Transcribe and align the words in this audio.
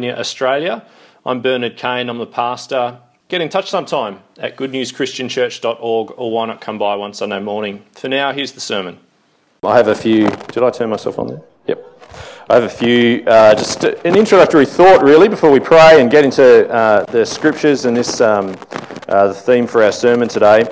Australia. 0.00 0.84
I'm 1.26 1.42
Bernard 1.42 1.76
Kane, 1.76 2.08
I'm 2.08 2.18
the 2.18 2.26
pastor. 2.26 2.98
Get 3.28 3.40
in 3.40 3.48
touch 3.48 3.68
sometime 3.70 4.20
at 4.38 4.56
goodnewschristianchurch.org 4.56 6.14
or 6.16 6.30
why 6.30 6.46
not 6.46 6.60
come 6.60 6.78
by 6.78 6.96
one 6.96 7.12
Sunday 7.12 7.40
morning. 7.40 7.84
For 7.92 8.08
now, 8.08 8.32
here's 8.32 8.52
the 8.52 8.60
sermon. 8.60 8.98
I 9.62 9.76
have 9.76 9.88
a 9.88 9.94
few. 9.94 10.28
Did 10.28 10.62
I 10.62 10.70
turn 10.70 10.90
myself 10.90 11.18
on 11.18 11.28
there? 11.28 11.42
Yep. 11.66 12.00
I 12.48 12.54
have 12.54 12.64
a 12.64 12.68
few, 12.68 13.22
uh, 13.26 13.54
just 13.54 13.84
an 13.84 14.16
introductory 14.16 14.66
thought 14.66 15.02
really 15.02 15.28
before 15.28 15.50
we 15.50 15.60
pray 15.60 16.00
and 16.00 16.10
get 16.10 16.24
into 16.24 16.68
uh, 16.70 17.04
the 17.04 17.24
scriptures 17.26 17.84
and 17.84 17.94
this, 17.94 18.20
um, 18.20 18.56
uh, 19.08 19.28
the 19.28 19.34
theme 19.34 19.66
for 19.66 19.82
our 19.82 19.92
sermon 19.92 20.26
today. 20.26 20.64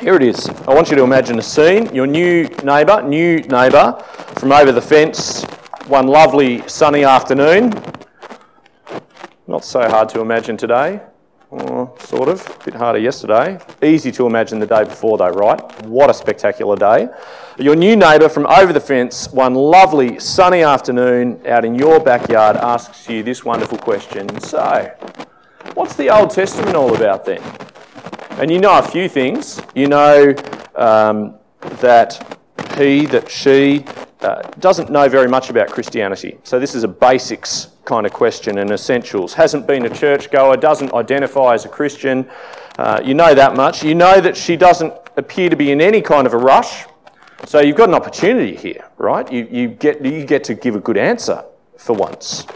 Here 0.00 0.16
it 0.16 0.22
is. 0.22 0.48
I 0.68 0.74
want 0.74 0.90
you 0.90 0.96
to 0.96 1.04
imagine 1.04 1.38
a 1.38 1.42
scene. 1.42 1.94
Your 1.94 2.08
new 2.08 2.48
neighbour, 2.64 3.00
new 3.02 3.38
neighbour 3.42 4.02
from 4.38 4.50
over 4.50 4.72
the 4.72 4.82
fence, 4.82 5.44
one 5.86 6.06
lovely 6.06 6.66
sunny 6.68 7.04
afternoon. 7.04 7.72
Not 9.46 9.62
so 9.62 9.86
hard 9.88 10.08
to 10.10 10.20
imagine 10.20 10.56
today. 10.56 11.02
Oh, 11.52 11.94
sort 12.00 12.30
of. 12.30 12.46
A 12.46 12.64
bit 12.64 12.74
harder 12.74 12.98
yesterday. 12.98 13.58
Easy 13.82 14.10
to 14.12 14.26
imagine 14.26 14.58
the 14.58 14.66
day 14.66 14.84
before, 14.84 15.18
though, 15.18 15.28
right? 15.28 15.60
What 15.84 16.08
a 16.08 16.14
spectacular 16.14 16.76
day. 16.76 17.08
Your 17.58 17.76
new 17.76 17.94
neighbour 17.94 18.30
from 18.30 18.46
over 18.46 18.72
the 18.72 18.80
fence, 18.80 19.30
one 19.32 19.54
lovely 19.54 20.18
sunny 20.18 20.62
afternoon 20.62 21.46
out 21.46 21.66
in 21.66 21.74
your 21.74 22.00
backyard, 22.00 22.56
asks 22.56 23.06
you 23.08 23.22
this 23.22 23.44
wonderful 23.44 23.76
question 23.76 24.40
So, 24.40 24.90
what's 25.74 25.94
the 25.94 26.08
Old 26.08 26.30
Testament 26.30 26.74
all 26.74 26.96
about 26.96 27.26
then? 27.26 27.42
And 28.40 28.50
you 28.50 28.58
know 28.58 28.78
a 28.78 28.82
few 28.82 29.10
things. 29.10 29.60
You 29.74 29.88
know 29.88 30.34
um, 30.74 31.34
that 31.80 32.38
he, 32.78 33.04
that 33.06 33.30
she 33.30 33.84
uh, 34.24 34.42
doesn't 34.58 34.90
know 34.90 35.08
very 35.08 35.28
much 35.28 35.50
about 35.50 35.68
Christianity. 35.68 36.38
So 36.42 36.58
this 36.58 36.74
is 36.74 36.82
a 36.82 36.88
basics 36.88 37.68
kind 37.84 38.06
of 38.06 38.12
question 38.12 38.58
and 38.58 38.70
essentials. 38.70 39.34
Hasn't 39.34 39.66
been 39.66 39.84
a 39.84 39.90
churchgoer, 39.90 40.56
doesn't 40.56 40.92
identify 40.94 41.54
as 41.54 41.64
a 41.64 41.68
Christian. 41.68 42.28
Uh, 42.78 43.00
you 43.04 43.14
know 43.14 43.34
that 43.34 43.54
much. 43.54 43.84
You 43.84 43.94
know 43.94 44.20
that 44.20 44.36
she 44.36 44.56
doesn't 44.56 44.92
appear 45.16 45.50
to 45.50 45.56
be 45.56 45.70
in 45.70 45.80
any 45.80 46.00
kind 46.00 46.26
of 46.26 46.32
a 46.32 46.38
rush. 46.38 46.86
So 47.46 47.60
you've 47.60 47.76
got 47.76 47.90
an 47.90 47.94
opportunity 47.94 48.56
here, 48.56 48.88
right? 48.96 49.30
You, 49.30 49.46
you, 49.50 49.68
get, 49.68 50.04
you 50.04 50.24
get 50.24 50.42
to 50.44 50.54
give 50.54 50.74
a 50.74 50.80
good 50.80 50.96
answer 50.96 51.44
for 51.76 51.94
once. 51.94 52.46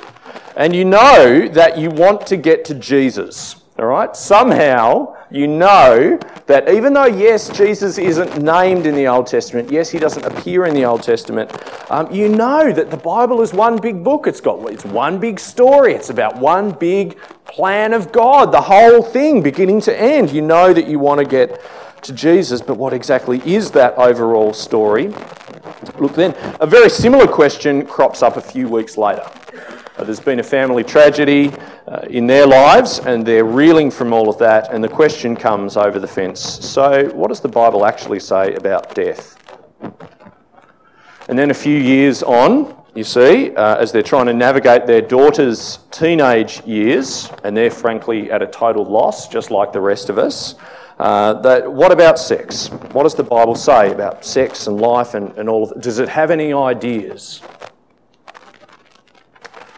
And 0.56 0.74
you 0.74 0.84
know 0.84 1.46
that 1.48 1.78
you 1.78 1.90
want 1.90 2.26
to 2.28 2.36
get 2.36 2.64
to 2.64 2.74
Jesus. 2.74 3.56
All 3.78 3.86
right? 3.86 4.16
Somehow 4.16 5.14
you 5.30 5.46
know 5.46 6.18
that 6.46 6.68
even 6.70 6.94
though, 6.94 7.06
yes, 7.06 7.50
Jesus 7.50 7.98
isn't 7.98 8.42
named 8.42 8.86
in 8.86 8.94
the 8.94 9.06
Old 9.06 9.26
Testament, 9.26 9.70
yes, 9.70 9.90
he 9.90 9.98
doesn't 9.98 10.24
appear 10.24 10.64
in 10.64 10.74
the 10.74 10.84
Old 10.84 11.02
Testament, 11.02 11.52
um, 11.90 12.10
you 12.12 12.28
know 12.28 12.72
that 12.72 12.90
the 12.90 12.96
Bible 12.96 13.42
is 13.42 13.52
one 13.52 13.78
big 13.78 14.02
book. 14.02 14.26
It's 14.26 14.40
got 14.40 14.70
it's 14.70 14.84
one 14.84 15.18
big 15.18 15.38
story. 15.38 15.92
It's 15.92 16.10
about 16.10 16.38
one 16.38 16.70
big 16.72 17.18
plan 17.44 17.92
of 17.92 18.12
God, 18.12 18.52
the 18.52 18.60
whole 18.60 19.02
thing, 19.02 19.42
beginning 19.42 19.80
to 19.82 20.00
end. 20.00 20.30
You 20.30 20.42
know 20.42 20.72
that 20.72 20.86
you 20.88 20.98
want 20.98 21.18
to 21.18 21.26
get 21.26 21.60
to 22.02 22.12
Jesus, 22.12 22.62
but 22.62 22.76
what 22.76 22.92
exactly 22.92 23.42
is 23.44 23.70
that 23.72 23.94
overall 23.98 24.52
story? 24.52 25.08
Look, 25.98 26.14
then, 26.14 26.34
a 26.60 26.66
very 26.66 26.88
similar 26.88 27.26
question 27.26 27.84
crops 27.84 28.22
up 28.22 28.36
a 28.36 28.40
few 28.40 28.68
weeks 28.68 28.96
later. 28.96 29.28
Uh, 29.98 30.04
there's 30.04 30.20
been 30.20 30.38
a 30.38 30.44
family 30.44 30.84
tragedy 30.84 31.50
uh, 31.88 32.02
in 32.08 32.24
their 32.28 32.46
lives, 32.46 33.00
and 33.00 33.26
they're 33.26 33.44
reeling 33.44 33.90
from 33.90 34.12
all 34.12 34.28
of 34.28 34.38
that, 34.38 34.72
and 34.72 34.82
the 34.82 34.88
question 34.88 35.34
comes 35.34 35.76
over 35.76 35.98
the 35.98 36.06
fence 36.06 36.40
so, 36.40 37.08
what 37.14 37.28
does 37.28 37.40
the 37.40 37.48
Bible 37.48 37.84
actually 37.84 38.20
say 38.20 38.54
about 38.54 38.94
death? 38.94 39.36
And 41.28 41.36
then 41.36 41.50
a 41.50 41.54
few 41.54 41.76
years 41.76 42.22
on, 42.22 42.76
you 42.94 43.02
see, 43.02 43.50
uh, 43.56 43.76
as 43.78 43.90
they're 43.90 44.04
trying 44.04 44.26
to 44.26 44.32
navigate 44.32 44.86
their 44.86 45.02
daughter's 45.02 45.80
teenage 45.90 46.62
years, 46.64 47.28
and 47.42 47.56
they're 47.56 47.68
frankly 47.68 48.30
at 48.30 48.40
a 48.40 48.46
total 48.46 48.84
loss, 48.84 49.26
just 49.26 49.50
like 49.50 49.72
the 49.72 49.80
rest 49.80 50.10
of 50.10 50.16
us. 50.16 50.54
Uh, 51.00 51.32
that, 51.40 51.72
what 51.72 51.90
about 51.90 52.20
sex? 52.20 52.68
What 52.92 53.02
does 53.02 53.16
the 53.16 53.24
Bible 53.24 53.56
say 53.56 53.90
about 53.90 54.24
sex 54.24 54.68
and 54.68 54.80
life 54.80 55.14
and, 55.14 55.36
and 55.36 55.48
all 55.48 55.64
of 55.64 55.72
it? 55.72 55.82
Does 55.82 55.98
it 55.98 56.08
have 56.08 56.30
any 56.30 56.52
ideas? 56.52 57.42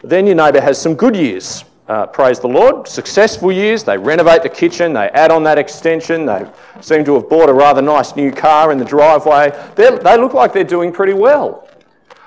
Then 0.03 0.25
your 0.25 0.35
neighbour 0.35 0.61
has 0.61 0.81
some 0.81 0.95
good 0.95 1.15
years. 1.15 1.63
Uh, 1.87 2.05
praise 2.07 2.39
the 2.39 2.47
Lord. 2.47 2.87
Successful 2.87 3.51
years. 3.51 3.83
They 3.83 3.97
renovate 3.97 4.43
the 4.43 4.49
kitchen, 4.49 4.93
they 4.93 5.09
add 5.09 5.29
on 5.29 5.43
that 5.43 5.57
extension, 5.57 6.25
they 6.25 6.45
seem 6.79 7.03
to 7.05 7.15
have 7.15 7.27
bought 7.27 7.49
a 7.49 7.53
rather 7.53 7.81
nice 7.81 8.15
new 8.15 8.31
car 8.31 8.71
in 8.71 8.77
the 8.77 8.85
driveway. 8.85 9.51
They're, 9.75 9.97
they 9.99 10.17
look 10.17 10.33
like 10.33 10.53
they're 10.53 10.63
doing 10.63 10.93
pretty 10.93 11.13
well. 11.13 11.67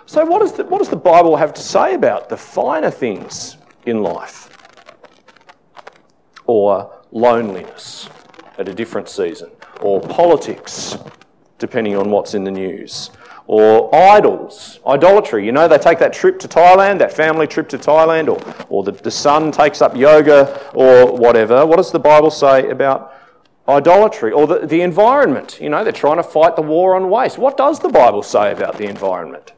So, 0.07 0.23
what, 0.25 0.43
is 0.43 0.53
the, 0.53 0.65
what 0.65 0.79
does 0.79 0.91
the 0.91 0.97
Bible 0.97 1.35
have 1.37 1.55
to 1.55 1.63
say 1.63 1.95
about 1.95 2.29
the 2.29 2.37
finer 2.37 2.91
things 2.91 3.57
in 3.87 4.03
life? 4.03 4.51
Or 6.47 6.95
loneliness 7.11 8.11
at 8.59 8.69
a 8.69 8.75
different 8.75 9.09
season? 9.09 9.51
Or 9.81 9.99
politics, 10.01 10.99
depending 11.59 11.97
on 11.97 12.11
what's 12.11 12.35
in 12.35 12.45
the 12.45 12.51
news? 12.51 13.11
Or 13.47 13.95
idols, 13.95 14.81
idolatry. 14.87 15.45
You 15.45 15.53
know, 15.53 15.69
they 15.69 15.79
take 15.79 15.99
that 15.99 16.13
trip 16.13 16.39
to 16.41 16.49
Thailand, 16.49 16.99
that 16.99 17.13
family 17.13 17.47
trip 17.47 17.69
to 17.71 17.79
Thailand, 17.79 18.29
or, 18.29 18.67
or 18.69 18.85
the, 18.85 18.93
the 18.93 19.11
son 19.11 19.53
takes 19.53 19.83
up 19.83 19.97
yoga 19.97 20.71
or 20.75 21.17
whatever. 21.17 21.67
What 21.67 21.77
does 21.77 21.93
the 21.93 21.99
Bible 21.99 22.31
say 22.31 22.71
about 22.71 23.15
idolatry? 23.69 24.33
Or 24.33 24.47
the, 24.47 24.67
the 24.67 24.81
environment. 24.81 25.59
You 25.61 25.69
know, 25.69 25.85
they're 25.85 25.93
trying 25.93 26.17
to 26.17 26.23
fight 26.23 26.57
the 26.57 26.63
war 26.63 26.97
on 26.97 27.11
waste. 27.11 27.39
What 27.39 27.57
does 27.57 27.81
the 27.81 27.91
Bible 27.91 28.23
say 28.23 28.53
about 28.53 28.79
the 28.79 28.87
environment? 28.87 29.53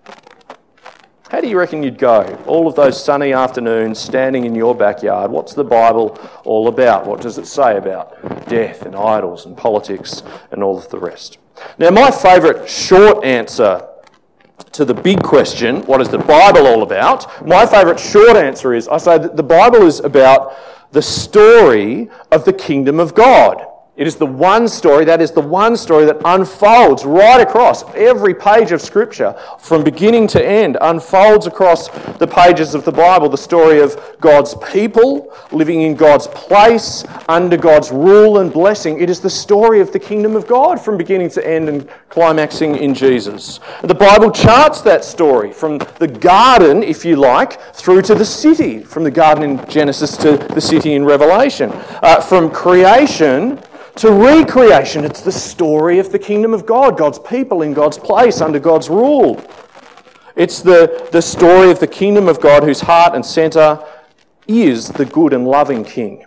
How 1.28 1.40
do 1.40 1.48
you 1.48 1.58
reckon 1.58 1.82
you'd 1.82 1.98
go? 1.98 2.22
All 2.46 2.68
of 2.68 2.76
those 2.76 3.02
sunny 3.02 3.32
afternoons 3.32 3.98
standing 3.98 4.44
in 4.44 4.54
your 4.54 4.76
backyard, 4.76 5.28
what's 5.30 5.54
the 5.54 5.64
Bible 5.64 6.16
all 6.44 6.68
about? 6.68 7.04
What 7.04 7.20
does 7.20 7.36
it 7.36 7.48
say 7.48 7.76
about 7.76 8.48
death 8.48 8.82
and 8.82 8.94
idols 8.94 9.44
and 9.44 9.56
politics 9.56 10.22
and 10.52 10.62
all 10.62 10.78
of 10.78 10.88
the 10.88 11.00
rest? 11.00 11.38
Now, 11.78 11.90
my 11.90 12.10
favourite 12.10 12.68
short 12.68 13.24
answer 13.24 13.86
to 14.72 14.84
the 14.84 14.94
big 14.94 15.22
question, 15.22 15.82
what 15.86 16.00
is 16.00 16.08
the 16.08 16.18
Bible 16.18 16.66
all 16.66 16.82
about? 16.82 17.46
My 17.46 17.66
favourite 17.66 18.00
short 18.00 18.36
answer 18.36 18.74
is 18.74 18.88
I 18.88 18.98
say 18.98 19.18
that 19.18 19.36
the 19.36 19.42
Bible 19.42 19.82
is 19.82 20.00
about 20.00 20.56
the 20.92 21.02
story 21.02 22.08
of 22.32 22.44
the 22.44 22.52
kingdom 22.52 23.00
of 23.00 23.14
God. 23.14 23.66
It 23.96 24.06
is 24.06 24.16
the 24.16 24.26
one 24.26 24.68
story, 24.68 25.06
that 25.06 25.22
is 25.22 25.30
the 25.30 25.40
one 25.40 25.74
story 25.74 26.04
that 26.04 26.20
unfolds 26.26 27.06
right 27.06 27.40
across 27.40 27.82
every 27.94 28.34
page 28.34 28.70
of 28.70 28.82
Scripture, 28.82 29.34
from 29.58 29.82
beginning 29.82 30.26
to 30.28 30.46
end, 30.46 30.76
unfolds 30.82 31.46
across 31.46 31.88
the 32.18 32.26
pages 32.26 32.74
of 32.74 32.84
the 32.84 32.92
Bible. 32.92 33.30
The 33.30 33.38
story 33.38 33.80
of 33.80 33.98
God's 34.20 34.54
people 34.70 35.34
living 35.50 35.80
in 35.80 35.94
God's 35.94 36.26
place, 36.26 37.06
under 37.30 37.56
God's 37.56 37.90
rule 37.90 38.40
and 38.40 38.52
blessing. 38.52 39.00
It 39.00 39.08
is 39.08 39.20
the 39.20 39.30
story 39.30 39.80
of 39.80 39.92
the 39.92 39.98
kingdom 39.98 40.36
of 40.36 40.46
God 40.46 40.78
from 40.78 40.98
beginning 40.98 41.30
to 41.30 41.46
end 41.46 41.70
and 41.70 41.88
climaxing 42.10 42.76
in 42.76 42.92
Jesus. 42.92 43.60
The 43.82 43.94
Bible 43.94 44.30
charts 44.30 44.82
that 44.82 45.06
story 45.06 45.54
from 45.54 45.78
the 45.98 46.08
garden, 46.08 46.82
if 46.82 47.02
you 47.02 47.16
like, 47.16 47.74
through 47.74 48.02
to 48.02 48.14
the 48.14 48.26
city, 48.26 48.80
from 48.80 49.04
the 49.04 49.10
garden 49.10 49.58
in 49.58 49.70
Genesis 49.70 50.18
to 50.18 50.36
the 50.36 50.60
city 50.60 50.92
in 50.92 51.04
Revelation, 51.06 51.70
uh, 52.02 52.20
from 52.20 52.50
creation 52.50 53.58
to 53.96 54.12
recreation. 54.12 55.04
It's 55.04 55.22
the 55.22 55.32
story 55.32 55.98
of 55.98 56.12
the 56.12 56.18
kingdom 56.18 56.52
of 56.52 56.66
God, 56.66 56.98
God's 56.98 57.18
people 57.18 57.62
in 57.62 57.72
God's 57.72 57.98
place 57.98 58.40
under 58.40 58.58
God's 58.58 58.88
rule. 58.88 59.42
It's 60.36 60.60
the, 60.60 61.08
the 61.12 61.22
story 61.22 61.70
of 61.70 61.80
the 61.80 61.86
kingdom 61.86 62.28
of 62.28 62.40
God 62.40 62.62
whose 62.62 62.80
heart 62.80 63.14
and 63.14 63.24
centre 63.24 63.82
is 64.46 64.88
the 64.88 65.06
good 65.06 65.32
and 65.32 65.46
loving 65.46 65.82
King, 65.82 66.26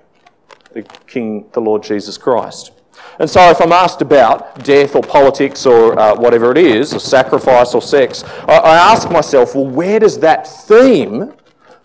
the 0.74 0.82
King, 1.08 1.46
the 1.54 1.62
Lord 1.62 1.84
Jesus 1.84 2.18
Christ. 2.18 2.72
And 3.20 3.30
so, 3.30 3.50
if 3.50 3.62
I'm 3.62 3.72
asked 3.72 4.02
about 4.02 4.64
death 4.64 4.96
or 4.96 5.04
politics 5.04 5.66
or 5.66 5.98
uh, 6.00 6.16
whatever 6.16 6.52
it 6.52 6.58
is, 6.58 6.94
or 6.94 7.00
sacrifice 7.00 7.76
or 7.76 7.82
sex, 7.82 8.24
I, 8.48 8.58
I 8.58 8.78
ask 8.78 9.12
myself, 9.12 9.56
well, 9.56 9.68
where 9.68 10.00
does 10.00 10.20
that 10.20 10.48
theme 10.48 11.34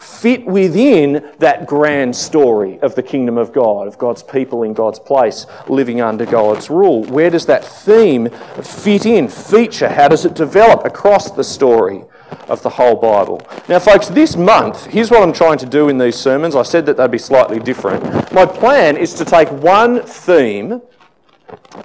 fit 0.04 0.44
within 0.44 1.32
that 1.38 1.66
grand 1.66 2.14
story 2.14 2.78
of 2.80 2.94
the 2.94 3.02
kingdom 3.02 3.38
of 3.38 3.52
God, 3.52 3.88
of 3.88 3.98
God's 3.98 4.22
people 4.22 4.62
in 4.62 4.74
God's 4.74 4.98
place, 4.98 5.46
living 5.68 6.00
under 6.00 6.26
God's 6.26 6.70
rule? 6.70 7.02
Where 7.04 7.30
does 7.30 7.46
that 7.46 7.64
theme 7.64 8.28
fit 8.62 9.06
in, 9.06 9.28
feature? 9.28 9.88
How 9.88 10.08
does 10.08 10.24
it 10.24 10.34
develop 10.34 10.84
across 10.84 11.30
the 11.30 11.44
story? 11.44 12.04
Of 12.48 12.62
the 12.62 12.70
whole 12.70 12.96
Bible. 12.96 13.46
Now, 13.68 13.78
folks, 13.78 14.08
this 14.08 14.34
month, 14.34 14.86
here's 14.86 15.08
what 15.10 15.22
I'm 15.22 15.32
trying 15.32 15.58
to 15.58 15.66
do 15.66 15.88
in 15.88 15.98
these 15.98 16.16
sermons. 16.16 16.56
I 16.56 16.62
said 16.64 16.84
that 16.86 16.96
they'd 16.96 17.10
be 17.10 17.18
slightly 17.18 17.60
different. 17.60 18.02
My 18.32 18.44
plan 18.44 18.96
is 18.96 19.14
to 19.14 19.24
take 19.24 19.48
one 19.52 20.02
theme 20.02 20.82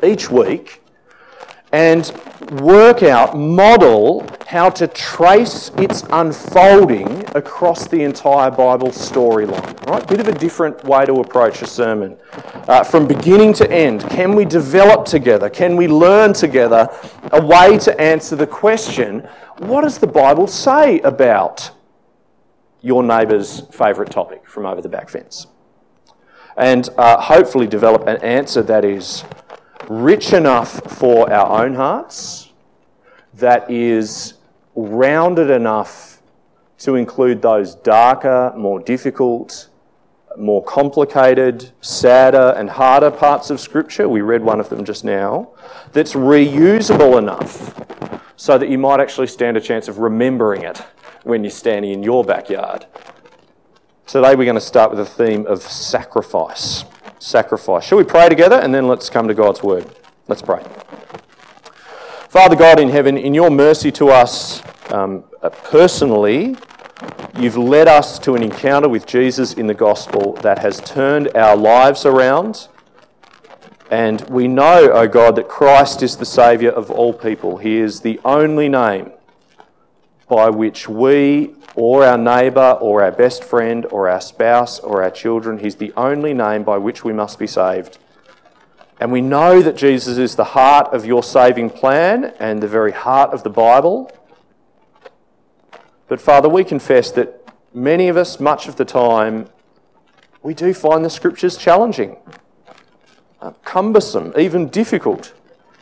each 0.02 0.32
week 0.32 0.82
and 1.72 2.12
work 2.62 3.04
out, 3.04 3.38
model 3.38 4.26
how 4.48 4.70
to 4.70 4.88
trace 4.88 5.70
its 5.78 6.04
unfolding 6.12 7.24
across 7.36 7.88
the 7.88 8.02
entire 8.02 8.50
Bible 8.50 8.90
storyline. 8.90 9.86
Right? 9.88 10.08
Bit 10.08 10.20
of 10.22 10.28
a 10.28 10.34
different 10.34 10.84
way 10.84 11.06
to 11.06 11.14
approach 11.16 11.62
a 11.62 11.68
sermon. 11.68 12.18
Uh, 12.68 12.84
from 12.84 13.08
beginning 13.08 13.54
to 13.54 13.72
end, 13.72 14.02
can 14.10 14.36
we 14.36 14.46
develop 14.46 15.06
together? 15.06 15.50
Can 15.50 15.76
we 15.76 15.88
learn 15.88 16.34
together 16.34 16.90
a 17.32 17.46
way 17.46 17.78
to 17.80 18.02
answer 18.02 18.36
the 18.36 18.48
question 18.48 19.28
what 19.60 19.82
does 19.82 19.98
the 19.98 20.08
Bible 20.08 20.48
say 20.48 21.00
about 21.02 21.72
your 22.82 23.04
neighbour's 23.04 23.62
favourite 23.72 24.12
topic 24.12 24.48
from 24.48 24.66
over 24.66 24.82
the 24.82 24.90
back 24.90 25.10
fence. 25.10 25.48
And 26.58 26.90
uh, 26.98 27.20
hopefully 27.20 27.68
develop 27.68 28.08
an 28.08 28.18
answer 28.18 28.62
that 28.64 28.84
is 28.84 29.24
rich 29.90 30.34
enough 30.34 30.82
for 30.98 31.32
our 31.34 31.66
own 31.66 31.74
hearts, 31.74 32.52
that 33.34 33.70
is 33.70 34.36
rounded 34.76 35.50
enough 35.50 36.22
to 36.78 36.96
include 36.96 37.42
those 37.42 37.76
darker, 37.76 38.54
more 38.56 38.80
difficult, 38.80 39.68
more 40.38 40.64
complicated, 40.64 41.72
sadder, 41.82 42.54
and 42.56 42.70
harder 42.70 43.12
parts 43.12 43.50
of 43.50 43.60
Scripture. 43.60 44.08
We 44.08 44.22
read 44.22 44.44
one 44.44 44.60
of 44.60 44.70
them 44.70 44.86
just 44.86 45.04
now. 45.04 45.50
That's 45.92 46.14
reusable 46.14 47.18
enough 47.18 47.76
so 48.38 48.58
that 48.58 48.70
you 48.70 48.78
might 48.78 49.00
actually 49.02 49.28
stand 49.28 49.58
a 49.58 49.62
chance 49.62 49.88
of 49.88 49.98
remembering 49.98 50.62
it 50.62 50.78
when 51.24 51.44
you're 51.44 51.52
standing 51.52 51.92
in 51.92 52.04
your 52.04 52.24
backyard. 52.24 52.86
Today 54.08 54.36
we're 54.36 54.46
going 54.46 54.56
to 54.56 54.62
start 54.62 54.92
with 54.92 55.00
a 55.00 55.06
theme 55.06 55.46
of 55.48 55.62
sacrifice. 55.62 56.86
Sacrifice. 57.20 57.84
Shall 57.84 57.98
we 57.98 58.04
pray 58.04 58.30
together 58.30 58.56
and 58.56 58.74
then 58.74 58.88
let's 58.88 59.10
come 59.10 59.28
to 59.28 59.34
God's 59.34 59.62
Word? 59.62 59.86
Let's 60.28 60.42
pray. 60.42 60.64
Father 62.30 62.56
God 62.56 62.80
in 62.80 62.90
heaven, 62.90 63.18
in 63.18 63.34
your 63.34 63.50
mercy 63.50 63.92
to 63.94 64.10
us 64.10 64.62
um, 64.92 65.24
uh, 65.42 65.50
personally, 65.50 66.56
you've 67.38 67.58
led 67.58 67.88
us 67.88 68.20
to 68.20 68.36
an 68.36 68.44
encounter 68.44 68.90
with 68.90 69.06
Jesus 69.06 69.54
in 69.54 69.68
the 69.68 69.74
gospel 69.74 70.34
that 70.42 70.60
has 70.60 70.80
turned 70.82 71.36
our 71.36 71.56
lives 71.56 72.06
around. 72.06 72.68
And 73.92 74.22
we 74.30 74.48
know, 74.48 74.92
O 74.92 75.00
oh 75.00 75.08
God, 75.08 75.36
that 75.36 75.48
Christ 75.48 76.04
is 76.04 76.18
the 76.18 76.26
Saviour 76.26 76.72
of 76.72 76.92
all 76.92 77.14
people. 77.14 77.58
He 77.58 77.78
is 77.78 78.02
the 78.02 78.20
only 78.24 78.70
name 78.70 79.12
by 80.28 80.50
which 80.50 80.88
we 80.88 81.56
or 81.80 82.04
our 82.04 82.18
neighbour 82.18 82.78
or 82.82 83.02
our 83.02 83.12
best 83.12 83.42
friend 83.42 83.86
or 83.86 84.10
our 84.10 84.20
spouse 84.20 84.82
or 84.82 85.02
our 85.02 85.10
children, 85.10 85.60
He's 85.60 85.78
the 85.78 85.94
only 85.96 86.34
name 86.34 86.64
by 86.64 86.78
which 86.78 87.06
we 87.06 87.14
must 87.14 87.40
be 87.40 87.48
saved. 87.48 87.98
And 89.00 89.14
we 89.14 89.22
know 89.22 89.62
that 89.62 89.78
Jesus 89.78 90.18
is 90.18 90.36
the 90.36 90.44
heart 90.44 90.94
of 90.94 91.06
your 91.06 91.24
saving 91.24 91.70
plan 91.70 92.34
and 92.38 92.62
the 92.62 92.68
very 92.68 92.92
heart 92.92 93.30
of 93.30 93.44
the 93.44 93.50
Bible. 93.50 94.12
But 96.10 96.20
Father, 96.20 96.50
we 96.50 96.66
confess 96.66 97.12
that 97.12 97.50
many 97.74 98.10
of 98.10 98.18
us, 98.18 98.42
much 98.42 98.68
of 98.68 98.76
the 98.76 98.84
time, 98.84 99.48
we 100.44 100.54
do 100.54 100.74
find 100.74 101.06
the 101.06 101.10
scriptures 101.10 101.56
challenging, 101.56 102.18
uh, 103.42 103.52
cumbersome, 103.64 104.34
even 104.38 104.68
difficult 104.68 105.34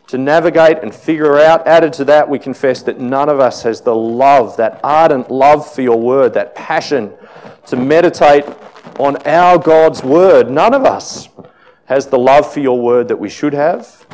to 0.08 0.18
navigate 0.18 0.78
and 0.82 0.94
figure 0.94 1.38
out. 1.38 1.66
Added 1.66 1.92
to 1.94 2.04
that, 2.06 2.28
we 2.28 2.38
confess 2.38 2.82
that 2.82 2.98
none 2.98 3.28
of 3.28 3.40
us 3.40 3.62
has 3.62 3.80
the 3.82 3.94
love, 3.94 4.56
that 4.56 4.80
ardent 4.82 5.30
love 5.30 5.70
for 5.72 5.82
your 5.82 6.00
word, 6.00 6.34
that 6.34 6.54
passion 6.54 7.12
to 7.66 7.76
meditate 7.76 8.44
on 8.98 9.16
our 9.26 9.58
God's 9.58 10.02
word. 10.02 10.50
None 10.50 10.74
of 10.74 10.84
us 10.84 11.28
has 11.84 12.06
the 12.06 12.18
love 12.18 12.52
for 12.52 12.60
your 12.60 12.80
word 12.80 13.08
that 13.08 13.18
we 13.18 13.28
should 13.28 13.52
have, 13.52 14.06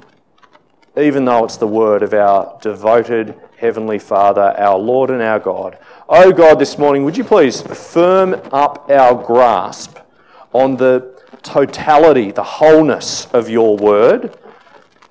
even 0.96 1.24
though 1.24 1.44
it's 1.44 1.56
the 1.56 1.66
word 1.66 2.02
of 2.02 2.12
our 2.12 2.58
devoted 2.60 3.34
Heavenly 3.56 3.98
Father, 3.98 4.54
our 4.58 4.78
Lord 4.78 5.10
and 5.10 5.22
our 5.22 5.38
God. 5.38 5.78
Oh 6.08 6.32
God, 6.32 6.58
this 6.58 6.76
morning, 6.76 7.04
would 7.04 7.16
you 7.16 7.24
please 7.24 7.62
firm 7.62 8.34
up 8.52 8.90
our 8.90 9.14
grasp 9.14 9.98
on 10.52 10.76
the 10.76 11.14
totality, 11.42 12.30
the 12.30 12.42
wholeness 12.42 13.26
of 13.32 13.48
your 13.48 13.76
word, 13.76 14.36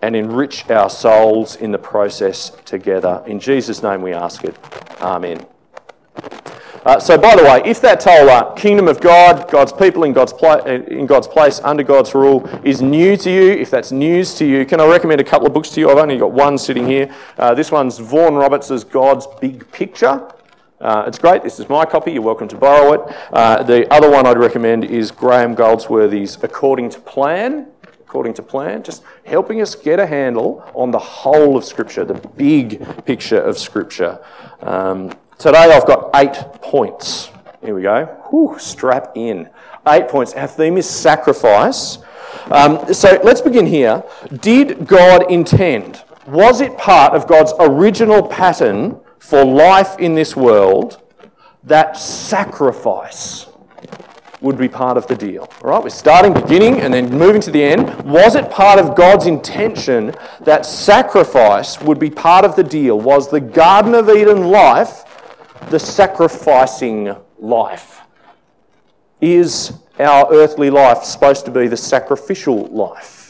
and 0.04 0.18
enrich 0.18 0.70
our 0.70 0.90
souls 0.90 1.56
in 1.56 1.72
the 1.72 1.78
process 1.78 2.52
together. 2.66 3.24
In 3.26 3.40
Jesus' 3.40 3.82
name 3.82 4.02
we 4.02 4.12
ask 4.12 4.44
it. 4.44 4.58
Amen. 5.02 5.46
Uh, 6.86 7.00
so, 7.00 7.18
by 7.18 7.34
the 7.38 7.44
way, 7.44 7.62
if 7.64 7.80
that 7.80 8.04
whole 8.04 8.30
uh, 8.30 8.54
kingdom 8.56 8.90
of 8.90 9.00
God, 9.00 9.50
God's 9.50 9.72
people 9.72 10.04
in 10.04 10.12
God's, 10.12 10.34
uh, 10.34 10.84
in 10.88 11.06
God's 11.06 11.30
place, 11.30 11.62
under 11.64 11.84
God's 11.84 12.14
rule, 12.14 12.46
is 12.66 12.82
new 12.82 13.16
to 13.16 13.32
you, 13.32 13.52
if 13.52 13.72
that's 13.72 13.94
news 13.94 14.34
to 14.36 14.46
you, 14.46 14.66
can 14.66 14.82
I 14.82 14.88
recommend 14.88 15.22
a 15.22 15.24
couple 15.24 15.48
of 15.48 15.54
books 15.54 15.70
to 15.70 15.80
you? 15.80 15.90
I've 15.90 15.98
only 15.98 16.18
got 16.18 16.34
one 16.34 16.58
sitting 16.58 16.86
here. 16.86 17.10
Uh, 17.38 17.54
this 17.54 17.72
one's 17.72 17.98
Vaughan 18.00 18.36
Roberts' 18.36 18.84
God's 18.84 19.26
Big 19.40 19.72
Picture. 19.72 20.30
Uh, 20.82 21.06
it's 21.08 21.18
great. 21.18 21.44
This 21.44 21.62
is 21.62 21.70
my 21.70 21.86
copy. 21.86 22.12
You're 22.12 22.22
welcome 22.22 22.50
to 22.50 22.58
borrow 22.58 22.92
it. 22.92 23.16
Uh, 23.32 23.64
the 23.64 23.90
other 23.94 24.12
one 24.12 24.28
I'd 24.28 24.38
recommend 24.38 24.84
is 24.84 25.12
Graham 25.12 25.56
Goldsworthy's 25.56 26.38
According 26.44 26.90
to 26.90 27.00
Plan. 27.00 27.68
According 28.14 28.36
to 28.36 28.44
Plan, 28.44 28.84
just 28.84 29.02
helping 29.26 29.60
us 29.60 29.74
get 29.74 30.00
a 30.00 30.06
handle 30.06 30.64
on 30.76 30.92
the 30.92 31.00
whole 31.00 31.58
of 31.58 31.66
Scripture, 31.66 32.06
the 32.06 32.14
big 32.14 32.86
picture 33.06 33.42
of 33.42 33.58
Scripture. 33.58 34.24
Um, 34.62 35.18
Today 35.40 35.74
I've 35.74 35.88
got 35.88 36.12
eight 36.14 36.36
points. 36.62 37.32
Here 37.66 37.74
we 37.74 37.82
go. 37.82 38.06
Whew, 38.30 38.60
strap 38.60 39.14
in. 39.16 39.50
Eight 39.88 40.10
points. 40.10 40.34
Our 40.34 40.46
theme 40.46 40.78
is 40.78 40.88
sacrifice. 40.88 41.98
Um, 42.52 42.94
so 42.94 43.20
let's 43.24 43.42
begin 43.42 43.66
here. 43.66 44.04
Did 44.42 44.86
God 44.86 45.32
intend? 45.32 46.04
Was 46.28 46.62
it 46.62 46.78
part 46.78 47.14
of 47.14 47.26
God's 47.26 47.54
original 47.60 48.28
pattern 48.28 49.00
for 49.18 49.44
life 49.44 49.98
in 49.98 50.14
this 50.14 50.36
world 50.36 51.02
that 51.64 51.98
sacrifice 51.98 53.43
would 54.44 54.58
be 54.58 54.70
part 54.70 54.98
of 54.98 55.08
the 55.08 55.16
deal? 55.16 55.50
All 55.64 55.72
right, 55.72 55.84
we're 55.84 55.90
starting 55.90 56.34
beginning 56.34 56.82
and 56.82 56.94
then 56.94 57.10
moving 57.10 57.42
to 57.42 57.50
the 57.50 57.64
end. 57.64 58.04
Was 58.04 58.36
it 58.36 58.52
part 58.52 58.78
of 58.78 58.96
God's 58.96 59.26
intention 59.26 60.14
that 60.42 60.66
sacrifice 60.68 61.82
would 61.82 61.98
be 61.98 62.12
part 62.12 62.46
of 62.46 62.56
the 62.56 62.64
deal? 62.64 63.00
Was 63.00 63.32
the 63.32 63.42
Garden 63.42 63.96
of 63.96 64.10
Eden 64.10 64.50
life 64.50 65.06
the 65.70 65.80
sacrificing 65.80 67.16
life. 67.40 68.02
Is 69.22 69.74
our 70.00 70.32
earthly 70.34 70.70
life 70.70 71.04
supposed 71.04 71.46
to 71.46 71.52
be 71.52 71.68
the 71.68 71.78
sacrificial 71.78 72.66
life? 72.68 73.23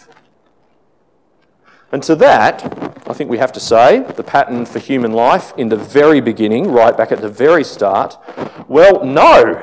And 1.93 2.01
to 2.03 2.15
that, 2.15 2.63
I 3.07 3.13
think 3.13 3.29
we 3.29 3.37
have 3.37 3.51
to 3.51 3.59
say 3.59 3.99
the 3.99 4.23
pattern 4.23 4.65
for 4.65 4.79
human 4.79 5.11
life 5.11 5.53
in 5.57 5.69
the 5.69 5.75
very 5.75 6.21
beginning, 6.21 6.71
right 6.71 6.97
back 6.97 7.11
at 7.11 7.21
the 7.21 7.29
very 7.29 7.63
start, 7.63 8.17
well, 8.67 9.05
no, 9.05 9.61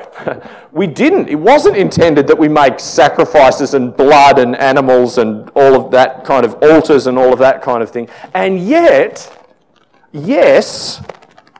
we 0.71 0.87
didn't. 0.87 1.27
It 1.27 1.35
wasn't 1.35 1.75
intended 1.75 2.27
that 2.27 2.37
we 2.39 2.47
make 2.47 2.79
sacrifices 2.79 3.73
and 3.73 3.93
blood 3.97 4.39
and 4.39 4.55
animals 4.55 5.17
and 5.17 5.49
all 5.55 5.75
of 5.75 5.91
that 5.91 6.23
kind 6.23 6.45
of 6.45 6.53
altars 6.63 7.05
and 7.05 7.17
all 7.17 7.33
of 7.33 7.39
that 7.39 7.61
kind 7.61 7.83
of 7.83 7.91
thing. 7.91 8.07
And 8.33 8.59
yet, 8.59 9.45
yes, 10.13 11.03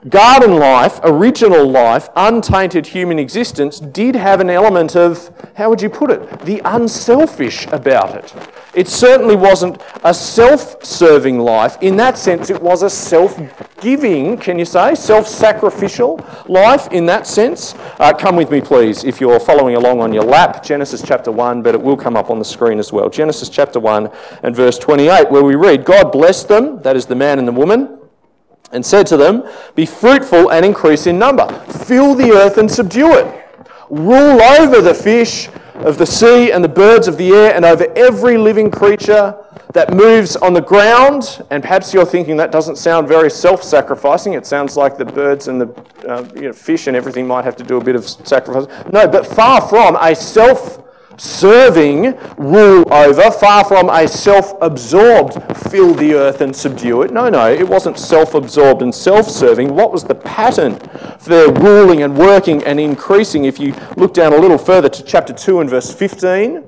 garden 0.09 0.56
life, 0.56 1.00
original 1.03 1.69
life, 1.69 2.09
untainted 2.15 2.88
human 2.88 3.19
existence 3.19 3.80
did 3.80 4.15
have 4.15 4.39
an 4.39 4.50
element 4.50 4.95
of, 4.95 5.31
how 5.56 5.69
would 5.69 5.81
you 5.81 5.89
put 5.89 6.09
it, 6.09 6.39
the 6.42 6.62
unselfish 6.65 7.67
about 7.67 8.15
it. 8.15 8.34
It 8.74 8.88
certainly 8.88 9.36
wasn't 9.36 9.81
a 10.03 10.13
self 10.13 10.84
serving 10.84 11.39
life. 11.39 11.77
In 11.81 11.98
that 11.98 12.17
sense, 12.17 12.50
it 12.50 12.62
was 12.62 12.84
a 12.84 12.89
self 12.89 13.39
giving, 13.81 14.38
can 14.38 14.58
you 14.58 14.65
say, 14.65 14.96
self 14.96 15.27
sacrificial 15.27 16.25
life 16.48 16.88
in 16.88 17.05
that 17.08 17.27
sense. 17.27 17.75
Uh, 18.00 18.13
come 18.13 18.36
with 18.36 18.50
me, 18.50 18.62
please, 18.62 19.03
if 19.03 19.20
you're 19.20 19.39
following 19.39 19.75
along 19.75 20.00
on 20.00 20.13
your 20.13 20.24
lap, 20.24 20.63
Genesis 20.63 21.03
chapter 21.05 21.31
1, 21.31 21.62
but 21.62 21.75
it 21.75 21.81
will 21.81 21.98
come 21.98 22.15
up 22.15 22.29
on 22.29 22.39
the 22.39 22.46
screen 22.46 22.79
as 22.79 22.93
well. 22.93 23.10
Genesis 23.10 23.50
chapter 23.50 23.79
1 23.79 24.10
and 24.43 24.55
verse 24.55 24.79
28, 24.79 25.29
where 25.29 25.43
we 25.43 25.55
read, 25.55 25.84
God 25.84 26.12
blessed 26.12 26.48
them, 26.48 26.81
that 26.81 26.96
is 26.96 27.05
the 27.05 27.15
man 27.15 27.39
and 27.39 27.48
the 27.48 27.51
woman 27.51 28.00
and 28.72 28.86
said 28.86 29.08
to 29.08 29.18
them, 29.18 29.44
Be 29.75 29.86
fruitful 29.86 30.51
and 30.51 30.66
increase 30.66 31.08
in 31.08 31.20
number, 31.20 31.48
fill 31.86 32.16
the 32.16 32.32
earth 32.32 32.58
and 32.58 32.70
subdue 32.70 33.13
it, 33.18 33.46
rule 33.90 34.42
over 34.42 34.82
the 34.82 34.94
fish 34.94 35.50
of 35.75 35.98
the 35.98 36.06
sea 36.06 36.51
and 36.51 36.63
the 36.63 36.70
birds 36.70 37.08
of 37.08 37.18
the 37.18 37.32
air, 37.32 37.54
and 37.56 37.66
over 37.66 37.86
every 37.96 38.38
living 38.38 38.70
creature 38.70 39.36
that 39.74 39.94
moves 39.94 40.36
on 40.36 40.54
the 40.54 40.62
ground. 40.62 41.44
And 41.50 41.63
perhaps 41.63 41.94
you're 41.94 42.06
thinking 42.06 42.38
that 42.38 42.51
doesn't 42.51 42.75
sound 42.75 43.08
very 43.08 43.30
self 43.30 43.63
sacrificing. 43.63 44.34
It 44.34 44.46
sounds 44.46 44.78
like 44.78 44.98
the 44.98 45.06
birds 45.06 45.48
and 45.48 45.62
the 45.62 45.86
uh, 46.08 46.28
you 46.36 46.42
know, 46.42 46.54
fish 46.54 46.88
and 46.88 46.96
everything 46.96 47.28
might 47.28 47.46
have 47.46 47.56
to 47.58 47.63
do 47.63 47.78
a 47.78 47.84
bit 47.84 47.96
of 47.96 48.08
sacrifice. 48.08 48.68
No, 48.92 49.08
but 49.08 49.25
far 49.25 49.68
from 49.68 49.96
a 49.96 50.16
self 50.16 50.80
serving 51.18 52.18
rule 52.38 52.91
over, 52.94 53.32
far 53.32 53.63
from 53.65 53.89
a 53.89 54.08
self 54.08 54.53
absorbed 54.62 55.41
fill 55.70 55.94
the 55.94 56.13
earth 56.13 56.41
and 56.41 56.56
subdue 56.56 57.01
it. 57.03 57.12
No, 57.12 57.30
no, 57.30 57.50
it 57.50 57.68
wasn't 57.68 57.98
self 57.98 58.34
absorbed 58.34 58.82
and 58.82 58.94
self 58.94 59.30
serving. 59.30 59.74
What 59.75 59.91
was 59.91 60.03
the 60.03 60.15
pattern 60.15 60.80
for 61.20 61.30
their 61.30 61.51
ruling 61.51 62.03
and 62.03 62.18
working 62.18 62.63
and 62.63 62.80
increasing? 62.80 63.46
If 63.46 63.60
you 63.60 63.75
look 63.98 64.13
down 64.13 64.34
a 64.34 64.38
little 64.38 64.58
further 64.58 64.89
to 64.89 65.03
chapter 65.03 65.34
2 65.34 65.62
and 65.62 65.70
verse 65.70 65.94
15, 65.94 66.63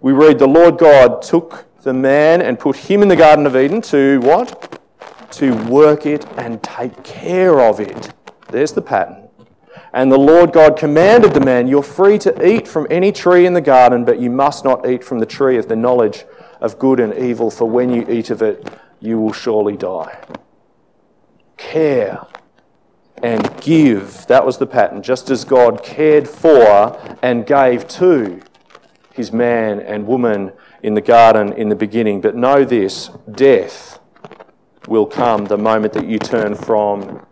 we 0.00 0.12
read, 0.12 0.38
The 0.38 0.46
Lord 0.46 0.78
God 0.78 1.22
took 1.22 1.66
the 1.82 1.92
man 1.92 2.42
and 2.42 2.58
put 2.58 2.76
him 2.76 3.02
in 3.02 3.08
the 3.08 3.16
Garden 3.16 3.46
of 3.46 3.56
Eden 3.56 3.80
to 3.82 4.20
what? 4.20 4.80
To 5.32 5.54
work 5.64 6.06
it 6.06 6.26
and 6.36 6.62
take 6.62 7.02
care 7.04 7.60
of 7.60 7.80
it. 7.80 8.12
There's 8.48 8.72
the 8.72 8.82
pattern. 8.82 9.28
And 9.94 10.10
the 10.10 10.18
Lord 10.18 10.52
God 10.52 10.78
commanded 10.78 11.34
the 11.34 11.40
man, 11.40 11.66
You're 11.66 11.82
free 11.82 12.18
to 12.18 12.46
eat 12.46 12.66
from 12.66 12.86
any 12.90 13.12
tree 13.12 13.44
in 13.44 13.52
the 13.52 13.60
garden, 13.60 14.04
but 14.04 14.18
you 14.18 14.30
must 14.30 14.64
not 14.64 14.88
eat 14.88 15.04
from 15.04 15.18
the 15.18 15.26
tree 15.26 15.58
of 15.58 15.68
the 15.68 15.76
knowledge 15.76 16.24
of 16.60 16.78
good 16.78 17.00
and 17.00 17.12
evil, 17.14 17.50
for 17.50 17.68
when 17.68 17.90
you 17.90 18.06
eat 18.08 18.30
of 18.30 18.40
it, 18.40 18.66
you 19.00 19.20
will 19.20 19.32
surely 19.32 19.76
die. 19.76 20.18
Care, 21.56 22.26
and 23.22 23.60
give. 23.60 24.26
That 24.26 24.44
was 24.44 24.58
the 24.58 24.66
pattern, 24.66 25.02
just 25.02 25.30
as 25.30 25.44
God 25.44 25.82
cared 25.82 26.28
for 26.28 26.98
and 27.22 27.46
gave 27.46 27.86
to 27.88 28.40
his 29.12 29.32
man 29.32 29.80
and 29.80 30.06
woman 30.06 30.52
in 30.82 30.94
the 30.94 31.00
garden 31.00 31.52
in 31.52 31.68
the 31.68 31.76
beginning. 31.76 32.20
But 32.20 32.34
know 32.34 32.64
this 32.64 33.10
death 33.30 34.00
will 34.88 35.06
come 35.06 35.44
the 35.44 35.58
moment 35.58 35.92
that 35.92 36.06
you 36.06 36.18
turn 36.18 36.54
from 36.54 37.24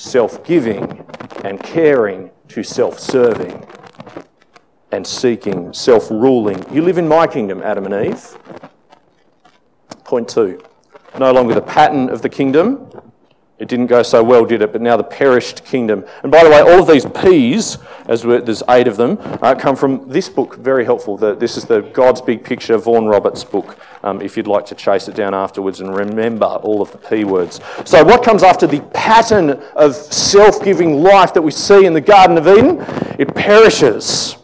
self 0.00 0.42
giving 0.44 1.04
and 1.44 1.62
caring 1.62 2.30
to 2.48 2.62
self 2.62 2.98
serving 2.98 3.66
and 4.92 5.06
seeking, 5.06 5.72
self 5.72 6.10
ruling. 6.10 6.64
You 6.74 6.82
live 6.82 6.98
in 6.98 7.06
my 7.06 7.26
kingdom, 7.26 7.62
Adam 7.62 7.86
and 7.86 8.06
Eve. 8.06 8.36
Point 10.04 10.28
two 10.28 10.62
no 11.18 11.32
longer 11.32 11.54
the 11.54 11.62
pattern 11.62 12.08
of 12.08 12.22
the 12.22 12.28
kingdom, 12.28 12.88
it 13.60 13.68
didn't 13.68 13.88
go 13.88 14.02
so 14.02 14.24
well, 14.24 14.46
did 14.46 14.62
it? 14.62 14.72
But 14.72 14.80
now 14.80 14.96
the 14.96 15.04
perished 15.04 15.66
kingdom. 15.66 16.02
And 16.22 16.32
by 16.32 16.42
the 16.42 16.48
way, 16.48 16.60
all 16.60 16.80
of 16.80 16.88
these 16.88 17.04
P's, 17.04 17.76
as 18.06 18.22
there's 18.22 18.62
eight 18.70 18.88
of 18.88 18.96
them, 18.96 19.18
uh, 19.20 19.54
come 19.54 19.76
from 19.76 20.08
this 20.08 20.30
book. 20.30 20.56
Very 20.56 20.82
helpful. 20.82 21.18
The, 21.18 21.34
this 21.34 21.58
is 21.58 21.66
the 21.66 21.82
God's 21.82 22.22
Big 22.22 22.42
Picture, 22.42 22.78
Vaughan 22.78 23.04
Roberts 23.04 23.44
book. 23.44 23.78
Um, 24.02 24.22
if 24.22 24.38
you'd 24.38 24.46
like 24.46 24.64
to 24.66 24.74
chase 24.74 25.08
it 25.08 25.14
down 25.14 25.34
afterwards 25.34 25.80
and 25.80 25.94
remember 25.94 26.46
all 26.46 26.80
of 26.80 26.90
the 26.90 26.96
P 26.96 27.24
words. 27.24 27.60
So, 27.84 28.02
what 28.02 28.24
comes 28.24 28.42
after 28.42 28.66
the 28.66 28.80
pattern 28.94 29.50
of 29.76 29.94
self-giving 29.94 31.02
life 31.02 31.34
that 31.34 31.42
we 31.42 31.50
see 31.50 31.84
in 31.84 31.92
the 31.92 32.00
Garden 32.00 32.38
of 32.38 32.48
Eden? 32.48 32.78
It 33.18 33.34
perishes. 33.34 34.38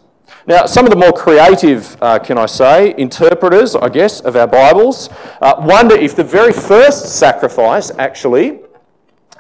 Now, 0.47 0.67
some 0.67 0.85
of 0.85 0.91
the 0.91 0.97
more 0.97 1.13
creative, 1.13 1.97
uh, 2.03 2.19
can 2.19 2.37
I 2.39 2.47
say, 2.47 2.95
interpreters, 2.99 3.75
I 3.75 3.89
guess, 3.89 4.21
of 4.21 4.37
our 4.37 4.47
Bibles 4.47 5.09
uh, 5.41 5.55
wonder 5.59 5.97
if 5.97 6.15
the 6.15 6.23
very 6.23 6.53
first 6.53 7.19
sacrifice 7.19 7.91
actually 7.99 8.61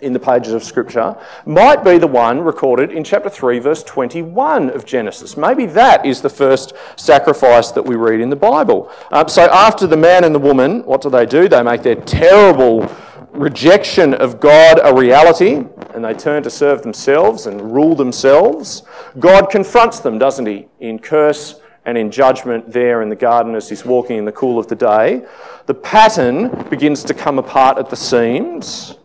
in 0.01 0.13
the 0.13 0.21
pages 0.21 0.53
of 0.53 0.63
Scripture 0.63 1.17
might 1.45 1.85
be 1.85 1.99
the 1.99 2.07
one 2.07 2.41
recorded 2.41 2.91
in 2.91 3.05
chapter 3.05 3.29
3, 3.29 3.59
verse 3.59 3.83
21 3.83 4.71
of 4.71 4.85
Genesis. 4.85 5.37
Maybe 5.37 5.67
that 5.67 6.05
is 6.05 6.21
the 6.21 6.31
first 6.31 6.75
sacrifice 6.97 7.71
that 7.73 7.83
we 7.83 7.97
read 7.97 8.21
in 8.21 8.31
the 8.31 8.37
Bible. 8.37 8.91
Um, 9.11 9.29
so, 9.29 9.43
after 9.51 9.87
the 9.87 9.97
man 9.97 10.25
and 10.25 10.35
the 10.35 10.39
woman, 10.39 10.83
what 10.85 11.01
do 11.01 11.11
they 11.11 11.27
do? 11.27 11.49
They 11.49 11.63
make 11.63 11.83
their 11.83 11.97
terrible 11.97 12.91
rejection 13.33 14.15
of 14.15 14.41
God 14.41 14.81
a 14.83 14.95
reality 14.95 15.65
and 15.95 16.05
they 16.05 16.15
turn 16.15 16.43
to 16.43 16.51
serve 16.51 16.83
themselves 16.83 17.47
and 17.47 17.73
rule 17.73 17.95
themselves. 17.95 18.83
God 19.19 19.51
confronts 19.51 20.01
them, 20.01 20.19
doesn't 20.19 20.47
he, 20.47 20.69
in 20.81 20.99
curse 20.99 21.61
and 21.87 21.97
in 21.97 22.11
judgment 22.11 22.71
there 22.71 23.03
in 23.03 23.09
the 23.09 23.17
garden 23.17 23.55
as 23.55 23.69
he's 23.69 23.85
walking 23.85 24.19
in 24.19 24.25
the 24.25 24.33
cool 24.33 24.59
of 24.59 24.67
the 24.67 24.75
day. 24.75 25.25
The 25.67 25.75
pattern 25.75 26.69
begins 26.69 27.03
to 27.05 27.15
come 27.15 27.39
apart 27.39 27.79
at 27.79 27.89
the 27.89 27.97
seams 27.97 28.97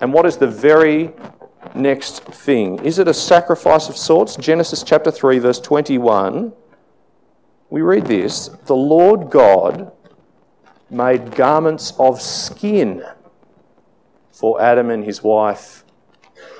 and 0.00 0.12
what 0.12 0.26
is 0.26 0.36
the 0.36 0.46
very 0.46 1.12
next 1.74 2.24
thing? 2.24 2.84
Is 2.84 2.98
it 2.98 3.08
a 3.08 3.14
sacrifice 3.14 3.88
of 3.88 3.96
sorts? 3.96 4.36
Genesis 4.36 4.82
chapter 4.82 5.10
3, 5.10 5.38
verse 5.38 5.60
21. 5.60 6.52
We 7.70 7.82
read 7.82 8.06
this 8.06 8.48
The 8.66 8.76
Lord 8.76 9.30
God 9.30 9.92
made 10.90 11.34
garments 11.34 11.92
of 11.98 12.20
skin 12.20 13.04
for 14.32 14.60
Adam 14.60 14.90
and 14.90 15.04
his 15.04 15.22
wife 15.22 15.84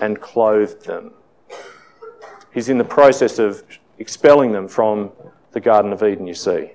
and 0.00 0.20
clothed 0.20 0.84
them. 0.84 1.12
He's 2.52 2.68
in 2.68 2.78
the 2.78 2.84
process 2.84 3.38
of 3.38 3.62
expelling 3.98 4.52
them 4.52 4.68
from 4.68 5.12
the 5.52 5.60
Garden 5.60 5.92
of 5.92 6.02
Eden, 6.02 6.26
you 6.26 6.34
see. 6.34 6.72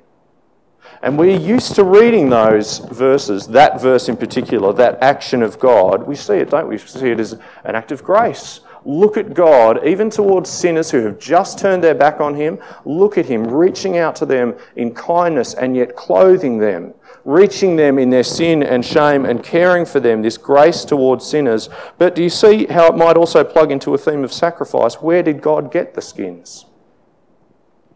And 1.01 1.19
we're 1.19 1.37
used 1.37 1.75
to 1.75 1.83
reading 1.83 2.29
those 2.29 2.79
verses, 2.79 3.47
that 3.47 3.81
verse 3.81 4.07
in 4.07 4.15
particular, 4.15 4.71
that 4.73 5.01
action 5.01 5.43
of 5.43 5.59
God. 5.59 6.07
We 6.07 6.15
see 6.15 6.35
it, 6.35 6.49
don't 6.49 6.67
we? 6.67 6.75
We 6.75 6.79
see 6.79 7.09
it 7.09 7.19
as 7.19 7.33
an 7.65 7.75
act 7.75 7.91
of 7.91 8.03
grace. 8.03 8.61
Look 8.85 9.17
at 9.17 9.33
God, 9.33 9.85
even 9.85 10.09
towards 10.09 10.49
sinners 10.49 10.91
who 10.91 10.99
have 11.05 11.19
just 11.19 11.57
turned 11.57 11.83
their 11.83 11.95
back 11.95 12.19
on 12.19 12.35
Him. 12.35 12.59
Look 12.85 13.17
at 13.17 13.25
Him 13.25 13.45
reaching 13.45 13.97
out 13.97 14.15
to 14.17 14.25
them 14.25 14.55
in 14.75 14.93
kindness 14.93 15.53
and 15.53 15.75
yet 15.75 15.95
clothing 15.95 16.57
them, 16.57 16.93
reaching 17.23 17.75
them 17.75 17.97
in 17.97 18.09
their 18.09 18.23
sin 18.23 18.61
and 18.61 18.85
shame 18.85 19.25
and 19.25 19.43
caring 19.43 19.85
for 19.85 19.99
them, 19.99 20.21
this 20.21 20.37
grace 20.37 20.83
towards 20.83 21.25
sinners. 21.25 21.69
But 21.97 22.15
do 22.15 22.23
you 22.23 22.29
see 22.29 22.65
how 22.65 22.87
it 22.87 22.97
might 22.97 23.15
also 23.15 23.43
plug 23.43 23.71
into 23.71 23.93
a 23.93 23.97
theme 23.97 24.23
of 24.23 24.33
sacrifice? 24.33 24.95
Where 24.95 25.23
did 25.23 25.41
God 25.41 25.71
get 25.71 25.93
the 25.93 26.01
skins? 26.01 26.65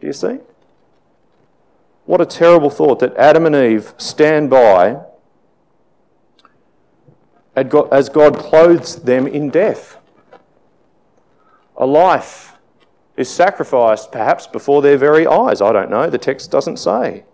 Do 0.00 0.06
you 0.06 0.12
see? 0.12 0.38
What 2.08 2.22
a 2.22 2.24
terrible 2.24 2.70
thought 2.70 3.00
that 3.00 3.14
Adam 3.18 3.44
and 3.44 3.54
Eve 3.54 3.92
stand 3.98 4.48
by 4.48 4.98
as 7.54 8.08
God 8.08 8.38
clothes 8.38 8.96
them 8.96 9.26
in 9.26 9.50
death. 9.50 9.98
A 11.76 11.84
life 11.84 12.54
is 13.18 13.28
sacrificed 13.28 14.10
perhaps 14.10 14.46
before 14.46 14.80
their 14.80 14.96
very 14.96 15.26
eyes. 15.26 15.60
I 15.60 15.70
don't 15.70 15.90
know, 15.90 16.08
the 16.08 16.16
text 16.16 16.50
doesn't 16.50 16.78
say. 16.78 17.24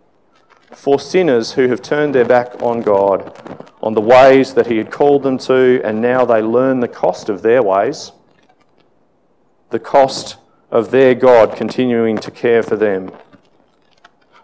For 0.72 0.98
sinners 0.98 1.52
who 1.52 1.68
have 1.68 1.80
turned 1.80 2.12
their 2.12 2.24
back 2.24 2.60
on 2.60 2.80
God, 2.80 3.32
on 3.80 3.94
the 3.94 4.00
ways 4.00 4.54
that 4.54 4.66
He 4.66 4.78
had 4.78 4.90
called 4.90 5.22
them 5.22 5.38
to, 5.38 5.82
and 5.84 6.02
now 6.02 6.24
they 6.24 6.42
learn 6.42 6.80
the 6.80 6.88
cost 6.88 7.28
of 7.28 7.42
their 7.42 7.62
ways, 7.62 8.10
the 9.70 9.78
cost 9.78 10.36
of 10.72 10.90
their 10.90 11.14
God 11.14 11.54
continuing 11.54 12.18
to 12.18 12.32
care 12.32 12.64
for 12.64 12.74
them 12.74 13.12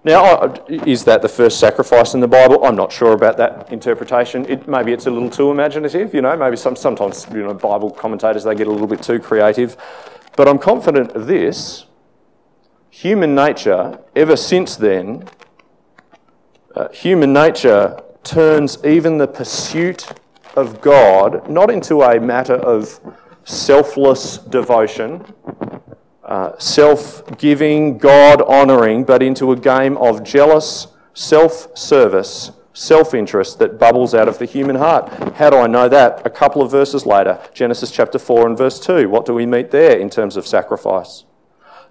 now, 0.02 0.54
is 0.68 1.04
that 1.04 1.20
the 1.20 1.28
first 1.28 1.60
sacrifice 1.60 2.14
in 2.14 2.20
the 2.20 2.28
Bible? 2.28 2.64
I'm 2.64 2.76
not 2.76 2.90
sure 2.90 3.12
about 3.12 3.36
that 3.36 3.70
interpretation. 3.70 4.46
It, 4.46 4.66
maybe 4.66 4.92
it's 4.92 5.06
a 5.06 5.10
little 5.10 5.28
too 5.28 5.50
imaginative, 5.50 6.14
you 6.14 6.22
know. 6.22 6.34
Maybe 6.36 6.56
some, 6.56 6.74
sometimes, 6.74 7.26
you 7.32 7.42
know, 7.42 7.52
Bible 7.52 7.90
commentators 7.90 8.44
they 8.44 8.54
get 8.54 8.66
a 8.66 8.70
little 8.70 8.86
bit 8.86 9.02
too 9.02 9.18
creative. 9.18 9.76
But 10.36 10.48
I'm 10.48 10.58
confident 10.58 11.12
of 11.12 11.26
this: 11.26 11.84
human 12.88 13.34
nature, 13.34 13.98
ever 14.16 14.36
since 14.36 14.76
then, 14.76 15.28
uh, 16.74 16.88
human 16.88 17.34
nature 17.34 18.02
turns 18.22 18.78
even 18.84 19.18
the 19.18 19.28
pursuit 19.28 20.06
of 20.56 20.80
God 20.80 21.48
not 21.48 21.70
into 21.70 22.02
a 22.02 22.18
matter 22.18 22.54
of 22.54 23.00
selfless 23.44 24.38
devotion, 24.38 25.24
uh, 26.30 26.56
self 26.58 27.36
giving, 27.38 27.98
God 27.98 28.40
honouring, 28.42 29.04
but 29.04 29.22
into 29.22 29.52
a 29.52 29.56
game 29.56 29.96
of 29.98 30.22
jealous 30.22 30.86
self 31.12 31.76
service, 31.76 32.52
self 32.72 33.12
interest 33.14 33.58
that 33.58 33.78
bubbles 33.78 34.14
out 34.14 34.28
of 34.28 34.38
the 34.38 34.46
human 34.46 34.76
heart. 34.76 35.12
How 35.34 35.50
do 35.50 35.56
I 35.56 35.66
know 35.66 35.88
that? 35.88 36.24
A 36.24 36.30
couple 36.30 36.62
of 36.62 36.70
verses 36.70 37.04
later, 37.04 37.40
Genesis 37.52 37.90
chapter 37.90 38.18
4 38.18 38.46
and 38.46 38.56
verse 38.56 38.78
2. 38.78 39.08
What 39.08 39.26
do 39.26 39.34
we 39.34 39.44
meet 39.44 39.70
there 39.72 39.98
in 39.98 40.08
terms 40.08 40.36
of 40.36 40.46
sacrifice? 40.46 41.24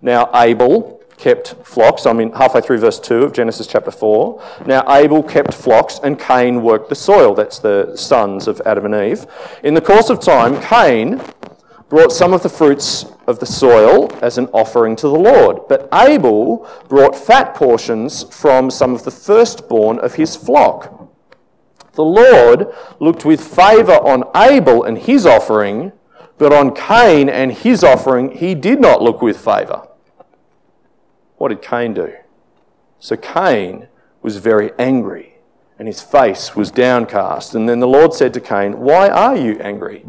Now, 0.01 0.29
Abel 0.33 0.99
kept 1.17 1.55
flocks. 1.65 2.05
I 2.05 2.13
mean, 2.13 2.31
halfway 2.31 2.61
through 2.61 2.77
verse 2.77 2.99
2 2.99 3.23
of 3.23 3.33
Genesis 3.33 3.67
chapter 3.67 3.91
4. 3.91 4.41
Now, 4.65 4.83
Abel 4.89 5.21
kept 5.21 5.53
flocks 5.53 5.99
and 6.01 6.17
Cain 6.17 6.63
worked 6.63 6.87
the 6.87 6.95
soil. 6.95 7.33
That's 7.35 7.59
the 7.59 7.93
sons 7.97 8.47
of 8.47 8.61
Adam 8.65 8.85
and 8.85 8.95
Eve. 8.95 9.27
In 9.63 9.73
the 9.73 9.81
course 9.81 10.09
of 10.09 10.21
time, 10.21 10.61
Cain 10.61 11.21
brought 11.89 12.11
some 12.11 12.33
of 12.33 12.43
the 12.43 12.49
fruits 12.49 13.05
of 13.27 13.39
the 13.39 13.45
soil 13.45 14.09
as 14.21 14.37
an 14.37 14.45
offering 14.53 14.95
to 14.95 15.07
the 15.07 15.19
Lord. 15.19 15.67
But 15.67 15.89
Abel 15.93 16.69
brought 16.87 17.15
fat 17.15 17.55
portions 17.55 18.23
from 18.23 18.69
some 18.69 18.93
of 18.93 19.03
the 19.03 19.11
firstborn 19.11 19.99
of 19.99 20.13
his 20.13 20.35
flock. 20.35 21.09
The 21.93 22.03
Lord 22.03 22.67
looked 22.99 23.25
with 23.25 23.41
favour 23.41 23.95
on 23.95 24.23
Abel 24.35 24.83
and 24.83 24.97
his 24.97 25.25
offering, 25.25 25.91
but 26.37 26.53
on 26.53 26.73
Cain 26.75 27.27
and 27.27 27.51
his 27.51 27.83
offering 27.83 28.37
he 28.37 28.55
did 28.55 28.79
not 28.79 29.01
look 29.01 29.21
with 29.21 29.37
favour. 29.37 29.87
What 31.37 31.49
did 31.49 31.61
Cain 31.61 31.93
do? 31.93 32.13
So 32.99 33.17
Cain 33.17 33.87
was 34.21 34.37
very 34.37 34.71
angry 34.77 35.39
and 35.79 35.87
his 35.87 36.01
face 36.01 36.55
was 36.55 36.69
downcast. 36.69 37.55
And 37.55 37.67
then 37.67 37.79
the 37.79 37.87
Lord 37.87 38.13
said 38.13 38.33
to 38.35 38.41
Cain, 38.41 38.79
Why 38.79 39.07
are 39.09 39.35
you 39.35 39.57
angry? 39.59 40.05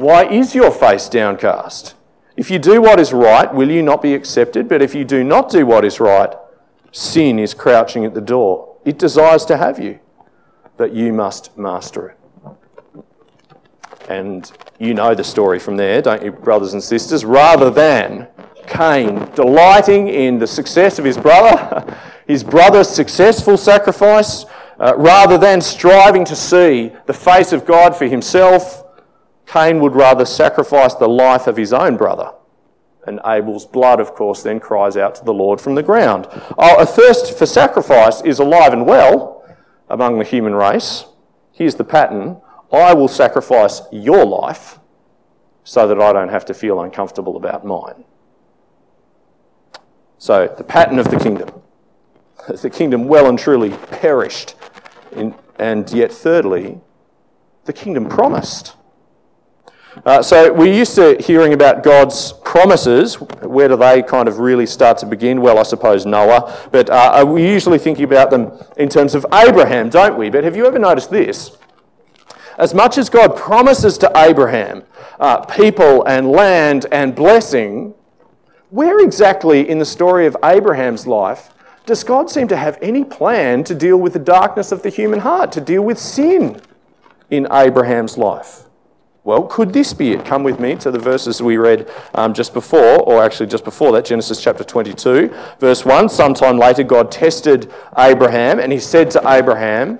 Why 0.00 0.24
is 0.24 0.54
your 0.54 0.70
face 0.70 1.10
downcast? 1.10 1.94
If 2.34 2.50
you 2.50 2.58
do 2.58 2.80
what 2.80 2.98
is 2.98 3.12
right, 3.12 3.52
will 3.52 3.70
you 3.70 3.82
not 3.82 4.00
be 4.00 4.14
accepted? 4.14 4.66
But 4.66 4.80
if 4.80 4.94
you 4.94 5.04
do 5.04 5.22
not 5.22 5.50
do 5.50 5.66
what 5.66 5.84
is 5.84 6.00
right, 6.00 6.32
sin 6.90 7.38
is 7.38 7.52
crouching 7.52 8.06
at 8.06 8.14
the 8.14 8.22
door. 8.22 8.78
It 8.86 8.98
desires 8.98 9.44
to 9.44 9.58
have 9.58 9.78
you, 9.78 10.00
but 10.78 10.94
you 10.94 11.12
must 11.12 11.54
master 11.58 12.08
it. 12.08 12.16
And 14.08 14.50
you 14.78 14.94
know 14.94 15.14
the 15.14 15.22
story 15.22 15.58
from 15.58 15.76
there, 15.76 16.00
don't 16.00 16.24
you, 16.24 16.32
brothers 16.32 16.72
and 16.72 16.82
sisters? 16.82 17.26
Rather 17.26 17.68
than 17.68 18.26
Cain 18.66 19.30
delighting 19.34 20.08
in 20.08 20.38
the 20.38 20.46
success 20.46 20.98
of 20.98 21.04
his 21.04 21.18
brother, 21.18 21.94
his 22.26 22.42
brother's 22.42 22.88
successful 22.88 23.58
sacrifice, 23.58 24.46
uh, 24.78 24.94
rather 24.96 25.36
than 25.36 25.60
striving 25.60 26.24
to 26.24 26.34
see 26.34 26.90
the 27.04 27.12
face 27.12 27.52
of 27.52 27.66
God 27.66 27.94
for 27.94 28.06
himself, 28.06 28.79
Cain 29.50 29.80
would 29.80 29.96
rather 29.96 30.24
sacrifice 30.24 30.94
the 30.94 31.08
life 31.08 31.48
of 31.48 31.56
his 31.56 31.72
own 31.72 31.96
brother. 31.96 32.32
And 33.04 33.18
Abel's 33.26 33.66
blood, 33.66 33.98
of 33.98 34.14
course, 34.14 34.44
then 34.44 34.60
cries 34.60 34.96
out 34.96 35.16
to 35.16 35.24
the 35.24 35.34
Lord 35.34 35.60
from 35.60 35.74
the 35.74 35.82
ground. 35.82 36.28
Oh, 36.56 36.76
a 36.78 36.86
thirst 36.86 37.36
for 37.36 37.46
sacrifice 37.46 38.20
is 38.22 38.38
alive 38.38 38.72
and 38.72 38.86
well 38.86 39.44
among 39.88 40.18
the 40.18 40.24
human 40.24 40.54
race. 40.54 41.06
Here's 41.50 41.74
the 41.74 41.84
pattern 41.84 42.40
I 42.72 42.94
will 42.94 43.08
sacrifice 43.08 43.82
your 43.90 44.24
life 44.24 44.78
so 45.64 45.88
that 45.88 46.00
I 46.00 46.12
don't 46.12 46.28
have 46.28 46.44
to 46.44 46.54
feel 46.54 46.80
uncomfortable 46.80 47.36
about 47.36 47.64
mine. 47.66 48.04
So, 50.18 50.54
the 50.56 50.64
pattern 50.64 51.00
of 51.00 51.10
the 51.10 51.18
kingdom. 51.18 51.50
The 52.46 52.70
kingdom 52.70 53.04
well 53.08 53.28
and 53.28 53.38
truly 53.38 53.70
perished. 53.70 54.54
In, 55.12 55.34
and 55.58 55.90
yet, 55.90 56.12
thirdly, 56.12 56.80
the 57.64 57.72
kingdom 57.72 58.08
promised. 58.08 58.76
Uh, 60.04 60.22
so 60.22 60.52
we're 60.52 60.72
used 60.72 60.94
to 60.94 61.16
hearing 61.20 61.52
about 61.52 61.82
God's 61.82 62.32
promises. 62.44 63.20
Where 63.20 63.68
do 63.68 63.76
they 63.76 64.02
kind 64.02 64.28
of 64.28 64.38
really 64.38 64.66
start 64.66 64.98
to 64.98 65.06
begin? 65.06 65.40
Well, 65.40 65.58
I 65.58 65.64
suppose 65.64 66.06
Noah. 66.06 66.68
But 66.70 66.88
uh, 66.90 67.24
we 67.26 67.46
usually 67.46 67.78
thinking 67.78 68.04
about 68.04 68.30
them 68.30 68.52
in 68.76 68.88
terms 68.88 69.14
of 69.14 69.26
Abraham, 69.32 69.90
don't 69.90 70.16
we? 70.16 70.30
But 70.30 70.44
have 70.44 70.56
you 70.56 70.66
ever 70.66 70.78
noticed 70.78 71.10
this? 71.10 71.56
As 72.56 72.72
much 72.72 72.98
as 72.98 73.08
God 73.08 73.36
promises 73.36 73.98
to 73.98 74.12
Abraham 74.16 74.84
uh, 75.18 75.44
people 75.46 76.04
and 76.04 76.30
land 76.30 76.86
and 76.92 77.14
blessing, 77.14 77.94
where 78.70 79.00
exactly 79.00 79.68
in 79.68 79.78
the 79.78 79.84
story 79.84 80.26
of 80.26 80.36
Abraham's 80.44 81.06
life 81.06 81.50
does 81.86 82.04
God 82.04 82.30
seem 82.30 82.46
to 82.48 82.56
have 82.56 82.78
any 82.80 83.02
plan 83.02 83.64
to 83.64 83.74
deal 83.74 83.96
with 83.96 84.12
the 84.12 84.20
darkness 84.20 84.70
of 84.70 84.82
the 84.82 84.90
human 84.90 85.20
heart, 85.20 85.50
to 85.52 85.60
deal 85.60 85.82
with 85.82 85.98
sin 85.98 86.60
in 87.30 87.48
Abraham's 87.50 88.16
life? 88.16 88.64
Well, 89.22 89.42
could 89.42 89.72
this 89.74 89.92
be 89.92 90.12
it? 90.12 90.24
Come 90.24 90.42
with 90.42 90.58
me 90.58 90.76
to 90.76 90.90
the 90.90 90.98
verses 90.98 91.42
we 91.42 91.58
read 91.58 91.90
um, 92.14 92.32
just 92.32 92.54
before, 92.54 93.00
or 93.02 93.22
actually 93.22 93.48
just 93.48 93.64
before 93.64 93.92
that, 93.92 94.06
Genesis 94.06 94.42
chapter 94.42 94.64
22, 94.64 95.34
verse 95.58 95.84
1. 95.84 96.08
Sometime 96.08 96.58
later, 96.58 96.82
God 96.82 97.12
tested 97.12 97.70
Abraham, 97.98 98.58
and 98.58 98.72
he 98.72 98.78
said 98.78 99.10
to 99.10 99.22
Abraham, 99.30 99.98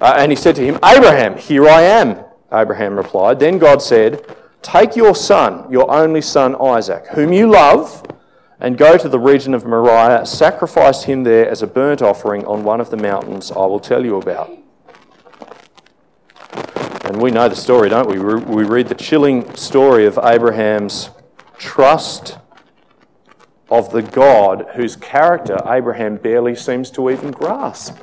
uh, 0.00 0.14
and 0.18 0.32
he 0.32 0.36
said 0.36 0.56
to 0.56 0.62
him, 0.62 0.80
Abraham, 0.84 1.38
here 1.38 1.68
I 1.68 1.82
am. 1.82 2.24
Abraham 2.52 2.96
replied. 2.96 3.38
Then 3.38 3.58
God 3.58 3.80
said, 3.80 4.24
Take 4.62 4.96
your 4.96 5.14
son, 5.14 5.70
your 5.70 5.88
only 5.88 6.20
son 6.20 6.56
Isaac, 6.60 7.06
whom 7.12 7.32
you 7.32 7.48
love, 7.48 8.04
and 8.58 8.76
go 8.76 8.98
to 8.98 9.08
the 9.08 9.18
region 9.18 9.54
of 9.54 9.64
Moriah, 9.64 10.26
sacrifice 10.26 11.04
him 11.04 11.22
there 11.22 11.48
as 11.48 11.62
a 11.62 11.68
burnt 11.68 12.02
offering 12.02 12.44
on 12.46 12.64
one 12.64 12.80
of 12.80 12.90
the 12.90 12.96
mountains 12.96 13.52
I 13.52 13.64
will 13.66 13.78
tell 13.78 14.04
you 14.04 14.16
about. 14.16 14.50
And 17.06 17.22
we 17.22 17.30
know 17.30 17.48
the 17.48 17.54
story, 17.54 17.88
don't 17.88 18.08
we? 18.08 18.18
We 18.18 18.64
read 18.64 18.88
the 18.88 18.94
chilling 18.96 19.54
story 19.54 20.06
of 20.06 20.18
Abraham's 20.24 21.10
trust 21.56 22.36
of 23.70 23.92
the 23.92 24.02
God 24.02 24.66
whose 24.74 24.96
character 24.96 25.56
Abraham 25.66 26.16
barely 26.16 26.56
seems 26.56 26.90
to 26.90 27.08
even 27.10 27.30
grasp 27.30 27.96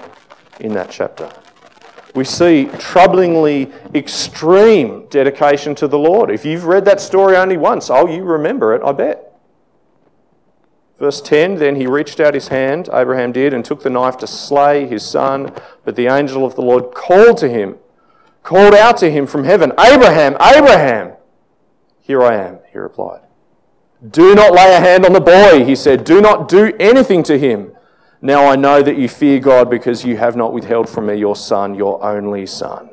in 0.62 0.74
that 0.76 0.90
chapter. 0.90 1.30
We 2.16 2.24
see 2.24 2.70
troublingly 2.74 3.74
extreme 3.94 5.08
dedication 5.10 5.76
to 5.76 5.88
the 5.90 6.00
Lord. 6.00 6.32
If 6.32 6.46
you've 6.46 6.64
read 6.64 6.86
that 6.86 7.02
story 7.02 7.36
only 7.36 7.58
once, 7.58 7.90
oh, 7.90 8.08
you 8.08 8.24
remember 8.24 8.74
it, 8.74 8.82
I 8.86 8.94
bet. 8.94 9.38
Verse 10.98 11.20
10 11.20 11.56
Then 11.56 11.76
he 11.76 11.88
reached 11.88 12.22
out 12.22 12.36
his 12.36 12.48
hand, 12.48 12.88
Abraham 12.94 13.34
did, 13.34 13.54
and 13.54 13.66
took 13.66 13.84
the 13.84 13.90
knife 13.90 14.16
to 14.20 14.28
slay 14.28 14.88
his 14.88 15.04
son. 15.04 15.54
But 15.84 15.98
the 15.98 16.08
angel 16.08 16.46
of 16.46 16.56
the 16.56 16.62
Lord 16.62 16.94
called 16.94 17.38
to 17.40 17.50
him 17.50 17.80
called 18.44 18.74
out 18.76 18.98
to 18.98 19.10
him 19.10 19.26
from 19.26 19.44
heaven, 19.44 19.72
Abraham, 19.80 20.38
Abraham! 20.40 21.14
Here 22.02 22.22
I 22.22 22.36
am, 22.36 22.60
he 22.72 22.78
replied. 22.78 23.22
Do 24.12 24.36
not 24.36 24.54
lay 24.54 24.76
a 24.76 24.80
hand 24.80 25.06
on 25.06 25.14
the 25.14 25.22
boy, 25.22 25.64
he 25.64 25.76
said. 25.76 26.04
Do 26.04 26.20
not 26.20 26.50
do 26.50 26.74
anything 26.80 27.24
to 27.24 27.40
him. 27.40 27.72
Now 28.22 28.48
I 28.48 28.56
know 28.56 28.82
that 28.82 28.98
you 28.98 29.08
fear 29.08 29.40
God 29.40 29.70
because 29.70 30.04
you 30.04 30.18
have 30.18 30.36
not 30.36 30.54
withheld 30.54 30.90
from 30.90 31.06
me 31.08 31.16
your 31.16 31.36
son, 31.36 31.76
your 31.76 32.04
only 32.04 32.46
son. 32.46 32.90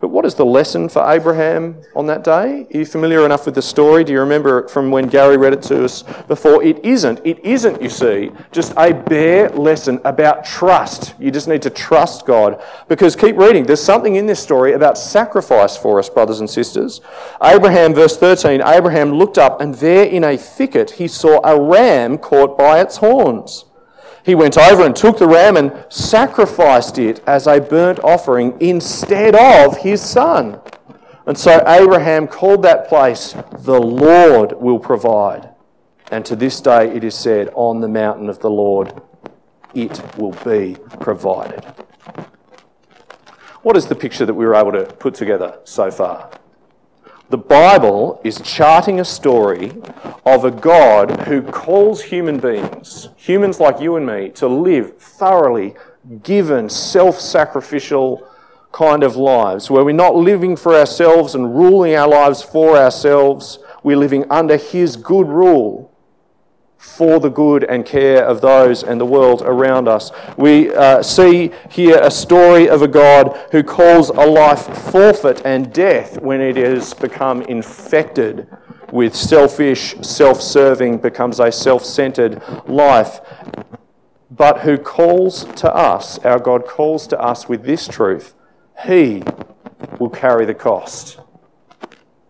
But 0.00 0.08
what 0.08 0.24
is 0.24 0.34
the 0.34 0.46
lesson 0.46 0.88
for 0.88 1.08
Abraham 1.10 1.76
on 1.94 2.06
that 2.06 2.24
day? 2.24 2.66
Are 2.72 2.78
you 2.78 2.86
familiar 2.86 3.26
enough 3.26 3.44
with 3.44 3.54
the 3.54 3.60
story? 3.60 4.02
Do 4.02 4.14
you 4.14 4.20
remember 4.20 4.60
it 4.60 4.70
from 4.70 4.90
when 4.90 5.08
Gary 5.08 5.36
read 5.36 5.52
it 5.52 5.60
to 5.64 5.84
us 5.84 6.04
before? 6.26 6.62
It 6.62 6.82
isn't. 6.82 7.20
It 7.22 7.38
isn't, 7.44 7.82
you 7.82 7.90
see, 7.90 8.32
just 8.50 8.72
a 8.78 8.94
bare 8.94 9.50
lesson 9.50 10.00
about 10.06 10.46
trust. 10.46 11.14
You 11.18 11.30
just 11.30 11.48
need 11.48 11.60
to 11.62 11.70
trust 11.70 12.24
God. 12.24 12.62
Because 12.88 13.14
keep 13.14 13.36
reading. 13.36 13.64
There's 13.64 13.82
something 13.82 14.16
in 14.16 14.24
this 14.24 14.42
story 14.42 14.72
about 14.72 14.96
sacrifice 14.96 15.76
for 15.76 15.98
us, 15.98 16.08
brothers 16.08 16.40
and 16.40 16.48
sisters. 16.48 17.02
Abraham, 17.42 17.92
verse 17.92 18.16
13, 18.16 18.62
Abraham 18.62 19.12
looked 19.12 19.36
up 19.36 19.60
and 19.60 19.74
there 19.74 20.06
in 20.06 20.24
a 20.24 20.38
thicket 20.38 20.92
he 20.92 21.08
saw 21.08 21.40
a 21.44 21.60
ram 21.60 22.16
caught 22.16 22.56
by 22.56 22.80
its 22.80 22.96
horns. 22.96 23.66
He 24.24 24.34
went 24.34 24.58
over 24.58 24.84
and 24.84 24.94
took 24.94 25.18
the 25.18 25.26
ram 25.26 25.56
and 25.56 25.84
sacrificed 25.88 26.98
it 26.98 27.22
as 27.26 27.46
a 27.46 27.60
burnt 27.60 28.00
offering 28.00 28.56
instead 28.60 29.34
of 29.34 29.78
his 29.78 30.02
son. 30.02 30.60
And 31.26 31.38
so 31.38 31.62
Abraham 31.66 32.26
called 32.26 32.62
that 32.62 32.88
place, 32.88 33.34
The 33.60 33.80
Lord 33.80 34.52
will 34.60 34.78
provide. 34.78 35.50
And 36.10 36.24
to 36.26 36.36
this 36.36 36.60
day 36.60 36.94
it 36.94 37.04
is 37.04 37.14
said, 37.14 37.50
On 37.54 37.80
the 37.80 37.88
mountain 37.88 38.28
of 38.28 38.40
the 38.40 38.50
Lord 38.50 39.00
it 39.74 40.02
will 40.18 40.32
be 40.44 40.76
provided. 40.98 41.64
What 43.62 43.76
is 43.76 43.86
the 43.86 43.94
picture 43.94 44.26
that 44.26 44.34
we 44.34 44.44
were 44.44 44.54
able 44.54 44.72
to 44.72 44.84
put 44.84 45.14
together 45.14 45.58
so 45.64 45.90
far? 45.90 46.30
The 47.30 47.38
Bible 47.38 48.20
is 48.24 48.40
charting 48.40 48.98
a 48.98 49.04
story 49.04 49.70
of 50.26 50.44
a 50.44 50.50
God 50.50 51.28
who 51.28 51.42
calls 51.42 52.02
human 52.02 52.40
beings, 52.40 53.08
humans 53.14 53.60
like 53.60 53.80
you 53.80 53.94
and 53.94 54.04
me, 54.04 54.30
to 54.30 54.48
live 54.48 54.98
thoroughly 54.98 55.76
given, 56.24 56.68
self 56.68 57.20
sacrificial 57.20 58.28
kind 58.72 59.04
of 59.04 59.14
lives, 59.14 59.70
where 59.70 59.84
we're 59.84 59.92
not 59.92 60.16
living 60.16 60.56
for 60.56 60.74
ourselves 60.74 61.36
and 61.36 61.54
ruling 61.54 61.94
our 61.94 62.08
lives 62.08 62.42
for 62.42 62.76
ourselves. 62.76 63.60
We're 63.84 63.96
living 63.96 64.24
under 64.28 64.56
His 64.56 64.96
good 64.96 65.28
rule 65.28 65.89
for 66.80 67.20
the 67.20 67.28
good 67.28 67.62
and 67.64 67.84
care 67.84 68.24
of 68.24 68.40
those 68.40 68.82
and 68.82 68.98
the 68.98 69.04
world 69.04 69.42
around 69.42 69.86
us. 69.86 70.10
We 70.38 70.74
uh, 70.74 71.02
see 71.02 71.52
here 71.70 72.00
a 72.02 72.10
story 72.10 72.70
of 72.70 72.80
a 72.80 72.88
God 72.88 73.38
who 73.52 73.62
calls 73.62 74.08
a 74.08 74.26
life 74.26 74.66
forfeit 74.90 75.42
and 75.44 75.70
death 75.74 76.18
when 76.22 76.40
it 76.40 76.56
has 76.56 76.94
become 76.94 77.42
infected 77.42 78.48
with 78.92 79.14
selfish, 79.14 79.94
self 80.00 80.40
serving, 80.40 80.98
becomes 80.98 81.38
a 81.38 81.52
self 81.52 81.84
centered 81.84 82.42
life. 82.66 83.20
But 84.30 84.60
who 84.60 84.78
calls 84.78 85.44
to 85.56 85.74
us, 85.74 86.18
our 86.20 86.38
God 86.38 86.66
calls 86.66 87.06
to 87.08 87.20
us 87.20 87.46
with 87.46 87.62
this 87.62 87.86
truth 87.86 88.34
He 88.84 89.22
will 89.98 90.08
carry 90.10 90.46
the 90.46 90.54
cost 90.54 91.20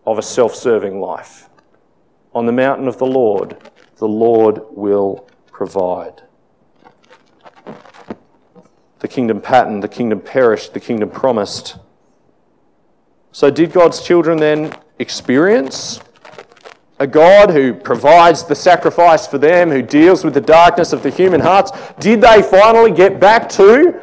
of 0.05 0.17
a 0.17 0.21
self 0.21 0.55
serving 0.55 0.99
life. 0.99 1.47
On 2.33 2.45
the 2.45 2.51
mountain 2.51 2.89
of 2.89 2.97
the 2.97 3.05
Lord, 3.05 3.57
the 4.01 4.07
Lord 4.07 4.61
will 4.71 5.29
provide. 5.51 6.23
The 8.97 9.07
kingdom 9.07 9.39
pattern, 9.39 9.79
the 9.79 9.87
kingdom 9.87 10.19
perished, 10.19 10.73
the 10.73 10.79
kingdom 10.79 11.11
promised. 11.11 11.77
So, 13.31 13.51
did 13.51 13.71
God's 13.71 14.01
children 14.01 14.39
then 14.39 14.73
experience 14.97 15.99
a 16.97 17.05
God 17.05 17.51
who 17.51 17.75
provides 17.75 18.43
the 18.43 18.55
sacrifice 18.55 19.27
for 19.27 19.37
them, 19.37 19.69
who 19.69 19.83
deals 19.83 20.23
with 20.23 20.33
the 20.33 20.41
darkness 20.41 20.93
of 20.93 21.03
the 21.03 21.11
human 21.11 21.39
hearts? 21.39 21.71
Did 21.99 22.21
they 22.21 22.41
finally 22.41 22.91
get 22.91 23.19
back 23.19 23.47
to 23.49 24.01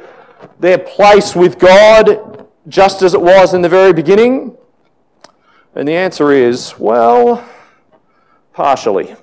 their 0.61 0.79
place 0.79 1.35
with 1.35 1.59
God 1.59 2.47
just 2.69 3.03
as 3.03 3.15
it 3.15 3.21
was 3.21 3.53
in 3.53 3.63
the 3.63 3.69
very 3.69 3.93
beginning? 3.93 4.57
And 5.75 5.89
the 5.89 5.97
answer 5.97 6.31
is 6.31 6.79
well, 6.79 7.45
partially. 8.53 9.17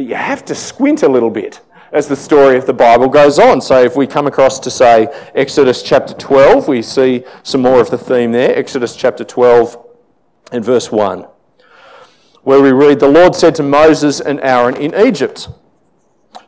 But 0.00 0.08
you 0.08 0.14
have 0.14 0.46
to 0.46 0.54
squint 0.54 1.02
a 1.02 1.08
little 1.10 1.28
bit 1.28 1.60
as 1.92 2.08
the 2.08 2.16
story 2.16 2.56
of 2.56 2.64
the 2.64 2.72
Bible 2.72 3.06
goes 3.06 3.38
on. 3.38 3.60
So 3.60 3.82
if 3.82 3.96
we 3.96 4.06
come 4.06 4.26
across 4.26 4.58
to, 4.60 4.70
say, 4.70 5.08
Exodus 5.34 5.82
chapter 5.82 6.14
12, 6.14 6.68
we 6.68 6.80
see 6.80 7.22
some 7.42 7.60
more 7.60 7.82
of 7.82 7.90
the 7.90 7.98
theme 7.98 8.32
there. 8.32 8.56
Exodus 8.56 8.96
chapter 8.96 9.24
12 9.24 9.76
and 10.52 10.64
verse 10.64 10.90
1, 10.90 11.26
where 12.44 12.62
we 12.62 12.72
read, 12.72 12.98
The 12.98 13.08
Lord 13.08 13.34
said 13.34 13.54
to 13.56 13.62
Moses 13.62 14.22
and 14.22 14.40
Aaron 14.40 14.74
in 14.74 14.94
Egypt, 14.94 15.50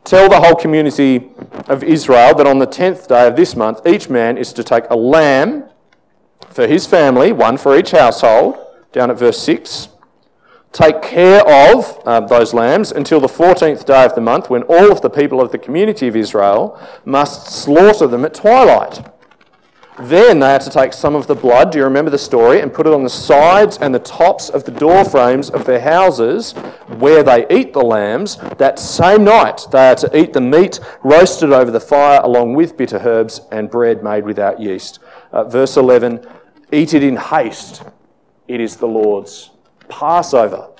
Tell 0.02 0.30
the 0.30 0.40
whole 0.40 0.56
community 0.56 1.28
of 1.68 1.84
Israel 1.84 2.34
that 2.34 2.46
on 2.46 2.58
the 2.58 2.64
tenth 2.64 3.06
day 3.06 3.28
of 3.28 3.36
this 3.36 3.54
month, 3.54 3.86
each 3.86 4.08
man 4.08 4.38
is 4.38 4.54
to 4.54 4.64
take 4.64 4.84
a 4.88 4.96
lamb 4.96 5.64
for 6.48 6.66
his 6.66 6.86
family, 6.86 7.32
one 7.32 7.58
for 7.58 7.76
each 7.76 7.90
household, 7.90 8.56
down 8.92 9.10
at 9.10 9.18
verse 9.18 9.42
6 9.42 9.88
take 10.72 11.02
care 11.02 11.42
of 11.46 12.00
uh, 12.06 12.20
those 12.20 12.54
lambs 12.54 12.92
until 12.92 13.20
the 13.20 13.28
14th 13.28 13.84
day 13.84 14.04
of 14.04 14.14
the 14.14 14.20
month 14.20 14.48
when 14.48 14.62
all 14.64 14.90
of 14.90 15.02
the 15.02 15.10
people 15.10 15.40
of 15.40 15.52
the 15.52 15.58
community 15.58 16.08
of 16.08 16.16
Israel 16.16 16.80
must 17.04 17.46
slaughter 17.46 18.06
them 18.06 18.24
at 18.24 18.34
twilight. 18.34 19.06
Then 20.00 20.40
they 20.40 20.54
are 20.54 20.58
to 20.58 20.70
take 20.70 20.94
some 20.94 21.14
of 21.14 21.26
the 21.26 21.34
blood, 21.34 21.70
do 21.70 21.78
you 21.78 21.84
remember 21.84 22.10
the 22.10 22.18
story, 22.18 22.60
and 22.60 22.72
put 22.72 22.86
it 22.86 22.94
on 22.94 23.04
the 23.04 23.10
sides 23.10 23.76
and 23.76 23.94
the 23.94 23.98
tops 23.98 24.48
of 24.48 24.64
the 24.64 24.72
door 24.72 25.04
frames 25.04 25.50
of 25.50 25.66
their 25.66 25.80
houses 25.80 26.52
where 26.96 27.22
they 27.22 27.46
eat 27.50 27.74
the 27.74 27.82
lambs. 27.82 28.36
That 28.56 28.78
same 28.78 29.24
night 29.24 29.66
they 29.70 29.90
are 29.90 29.94
to 29.96 30.16
eat 30.16 30.32
the 30.32 30.40
meat 30.40 30.80
roasted 31.04 31.52
over 31.52 31.70
the 31.70 31.78
fire 31.78 32.20
along 32.22 32.54
with 32.54 32.78
bitter 32.78 32.98
herbs 32.98 33.42
and 33.52 33.70
bread 33.70 34.02
made 34.02 34.24
without 34.24 34.58
yeast. 34.60 34.98
Uh, 35.30 35.44
verse 35.44 35.76
11 35.76 36.26
Eat 36.72 36.94
it 36.94 37.02
in 37.02 37.16
haste 37.16 37.82
it 38.48 38.60
is 38.60 38.76
the 38.76 38.88
Lord's 38.88 39.50
Passover. 39.92 40.70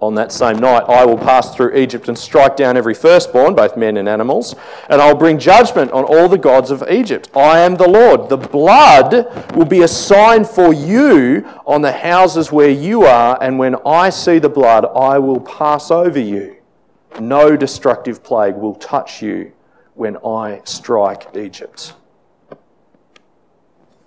On 0.00 0.14
that 0.16 0.30
same 0.30 0.58
night, 0.58 0.84
I 0.86 1.06
will 1.06 1.16
pass 1.16 1.54
through 1.56 1.74
Egypt 1.74 2.08
and 2.08 2.18
strike 2.18 2.54
down 2.54 2.76
every 2.76 2.92
firstborn, 2.92 3.54
both 3.54 3.78
men 3.78 3.96
and 3.96 4.06
animals, 4.06 4.54
and 4.90 5.00
I'll 5.00 5.16
bring 5.16 5.38
judgment 5.38 5.90
on 5.92 6.04
all 6.04 6.28
the 6.28 6.36
gods 6.36 6.70
of 6.70 6.84
Egypt. 6.90 7.30
I 7.34 7.60
am 7.60 7.74
the 7.76 7.88
Lord. 7.88 8.28
The 8.28 8.36
blood 8.36 9.54
will 9.56 9.64
be 9.64 9.80
a 9.80 9.88
sign 9.88 10.44
for 10.44 10.74
you 10.74 11.46
on 11.66 11.80
the 11.80 11.92
houses 11.92 12.52
where 12.52 12.68
you 12.68 13.04
are, 13.04 13.38
and 13.40 13.58
when 13.58 13.76
I 13.86 14.10
see 14.10 14.38
the 14.38 14.50
blood, 14.50 14.84
I 14.94 15.18
will 15.18 15.40
pass 15.40 15.90
over 15.90 16.20
you. 16.20 16.56
No 17.18 17.56
destructive 17.56 18.22
plague 18.22 18.56
will 18.56 18.74
touch 18.74 19.22
you 19.22 19.52
when 19.94 20.18
I 20.18 20.60
strike 20.64 21.34
Egypt. 21.34 21.94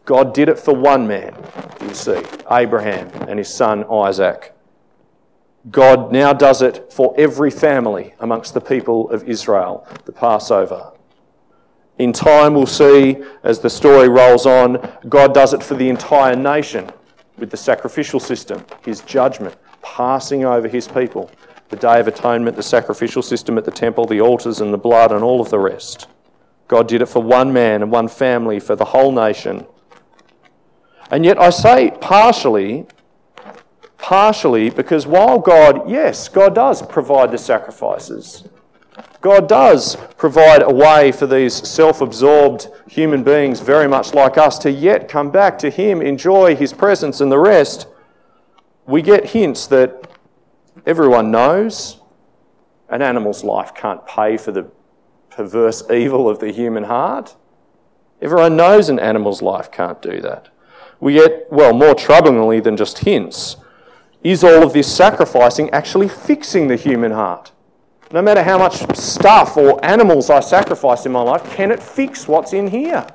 God 0.10 0.34
did 0.34 0.50
it 0.50 0.58
for 0.58 0.74
one 0.74 1.08
man, 1.08 1.36
you 1.82 1.94
see, 1.94 2.20
Abraham 2.50 3.12
and 3.30 3.38
his 3.38 3.48
son 3.48 3.84
Isaac. 3.92 4.56
God 5.70 6.12
now 6.12 6.34
does 6.34 6.64
it 6.64 6.92
for 6.92 7.14
every 7.16 7.52
family 7.52 8.16
amongst 8.20 8.56
the 8.56 8.60
people 8.60 9.08
of 9.12 9.30
Israel, 9.30 9.88
the 10.06 10.12
Passover. 10.12 10.94
In 12.00 12.12
time, 12.12 12.56
we'll 12.56 12.66
see 12.66 13.18
as 13.44 13.60
the 13.60 13.70
story 13.70 14.10
rolls 14.10 14.48
on, 14.48 14.80
God 15.08 15.36
does 15.36 15.54
it 15.54 15.62
for 15.62 15.76
the 15.76 15.90
entire 15.90 16.36
nation 16.36 16.90
with 17.38 17.52
the 17.52 17.58
sacrificial 17.58 18.20
system, 18.20 18.66
his 18.84 19.02
judgment 19.02 19.56
passing 19.84 20.44
over 20.44 20.68
his 20.68 20.88
people. 20.88 21.30
The 21.70 21.76
Day 21.76 22.00
of 22.00 22.08
Atonement, 22.08 22.56
the 22.56 22.64
sacrificial 22.64 23.22
system 23.22 23.60
at 23.60 23.66
the 23.66 23.70
temple, 23.70 24.08
the 24.08 24.22
altars 24.22 24.60
and 24.60 24.74
the 24.74 24.78
blood, 24.80 25.12
and 25.12 25.24
all 25.24 25.40
of 25.40 25.52
the 25.52 25.60
rest. 25.60 26.08
God 26.68 26.88
did 26.88 27.04
it 27.04 27.10
for 27.10 27.22
one 27.22 27.54
man 27.54 27.84
and 27.84 27.92
one 27.92 28.08
family, 28.08 28.60
for 28.60 28.76
the 28.76 28.86
whole 28.86 29.12
nation. 29.12 29.68
And 31.12 31.26
yet, 31.26 31.40
I 31.40 31.50
say 31.50 31.92
partially 32.00 32.86
partially 34.00 34.70
because 34.70 35.06
while 35.06 35.38
God, 35.38 35.88
yes, 35.90 36.30
God 36.30 36.56
does 36.56 36.82
provide 36.82 37.32
the 37.32 37.38
sacrifices, 37.38 38.44
God 39.22 39.48
does 39.48 39.98
provide 40.18 40.64
a 40.64 40.74
way 40.74 41.12
for 41.12 41.28
these 41.28 41.54
self 41.54 42.02
absorbed 42.02 42.70
human 42.88 43.24
beings, 43.24 43.60
very 43.60 43.88
much 43.88 44.14
like 44.14 44.38
us, 44.38 44.58
to 44.60 44.72
yet 44.72 45.10
come 45.10 45.30
back 45.30 45.60
to 45.60 45.70
Him, 45.70 46.02
enjoy 46.02 46.56
His 46.56 46.74
presence 46.74 47.22
and 47.22 47.32
the 47.32 47.38
rest. 47.38 47.88
We 48.88 49.02
get 49.02 49.30
hints 49.30 49.68
that 49.68 50.10
everyone 50.86 51.30
knows 51.30 52.00
an 52.88 53.02
animal's 53.02 53.44
life 53.44 53.76
can't 53.76 54.06
pay 54.08 54.38
for 54.38 54.52
the 54.52 54.72
perverse 55.30 55.84
evil 55.92 56.28
of 56.28 56.40
the 56.40 56.52
human 56.52 56.86
heart. 56.86 57.36
Everyone 58.22 58.56
knows 58.56 58.90
an 58.90 59.00
animal's 59.00 59.42
life 59.42 59.72
can't 59.72 60.02
do 60.02 60.20
that. 60.22 60.50
We 61.00 61.14
get, 61.14 61.48
well, 61.52 61.74
more 61.74 61.94
troublingly 61.94 62.64
than 62.64 62.76
just 62.76 63.00
hints, 63.00 63.58
is 64.24 64.44
all 64.44 64.64
of 64.64 64.74
this 64.74 64.94
sacrificing 64.94 65.70
actually 65.70 66.10
fixing 66.10 66.68
the 66.68 66.76
human 66.76 67.12
heart? 67.12 67.52
No 68.12 68.22
matter 68.22 68.44
how 68.44 68.58
much 68.58 68.98
stuff 68.98 69.56
or 69.56 69.84
animals 69.86 70.30
I 70.30 70.40
sacrifice 70.40 71.06
in 71.06 71.12
my 71.12 71.22
life, 71.22 71.44
can 71.52 71.72
it 71.72 71.82
fix 71.82 72.28
what's 72.28 72.54
in 72.54 72.68
here? 72.68 73.06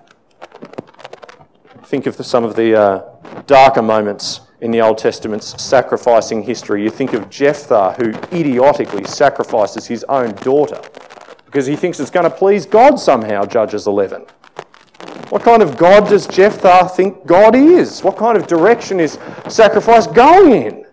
Think 1.85 2.07
of 2.07 2.17
the, 2.17 2.25
some 2.25 2.45
of 2.45 2.57
the 2.57 2.75
uh, 2.75 3.43
darker 3.47 3.83
moments 3.83 4.41
in 4.61 4.71
the 4.71 4.81
Old 4.81 4.97
Testament's 4.97 5.63
sacrificing 5.63 6.43
history. 6.43 6.83
You 6.83 6.91
think 6.91 7.13
of 7.13 7.29
Jephthah, 7.29 7.95
who 7.99 8.11
idiotically 8.37 9.05
sacrifices 9.05 9.87
his 9.87 10.05
own 10.05 10.33
daughter 10.37 10.81
because 11.45 11.67
he 11.67 11.77
thinks 11.77 12.01
it's 12.01 12.11
going 12.11 12.29
to 12.29 12.37
please 12.37 12.67
God 12.67 12.99
somehow, 12.99 13.45
Judges 13.45 13.87
11. 13.87 14.25
What 15.31 15.43
kind 15.43 15.63
of 15.63 15.77
God 15.77 16.09
does 16.09 16.27
Jephthah 16.27 16.89
think 16.89 17.27
God 17.27 17.57
is? 17.57 18.03
What 18.03 18.17
kind 18.17 18.37
of 18.37 18.47
direction 18.47 19.01
is 19.01 19.19
sacrifice 19.49 20.07
going 20.07 20.53
in? 20.53 20.87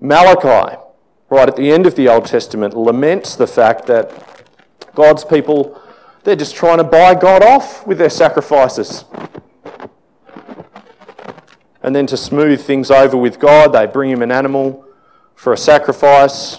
Malachi, 0.00 0.76
right 1.30 1.48
at 1.48 1.56
the 1.56 1.72
end 1.72 1.86
of 1.86 1.94
the 1.96 2.08
Old 2.08 2.26
Testament, 2.26 2.74
laments 2.74 3.34
the 3.34 3.46
fact 3.46 3.86
that 3.86 4.12
God's 4.94 5.24
people, 5.24 5.80
they're 6.24 6.36
just 6.36 6.54
trying 6.54 6.78
to 6.78 6.84
buy 6.84 7.14
God 7.14 7.42
off 7.42 7.86
with 7.86 7.98
their 7.98 8.10
sacrifices. 8.10 9.04
And 11.82 11.94
then 11.94 12.06
to 12.08 12.16
smooth 12.16 12.60
things 12.60 12.90
over 12.90 13.16
with 13.16 13.38
God, 13.38 13.72
they 13.72 13.86
bring 13.86 14.10
him 14.10 14.22
an 14.22 14.30
animal 14.30 14.84
for 15.34 15.52
a 15.52 15.56
sacrifice, 15.56 16.58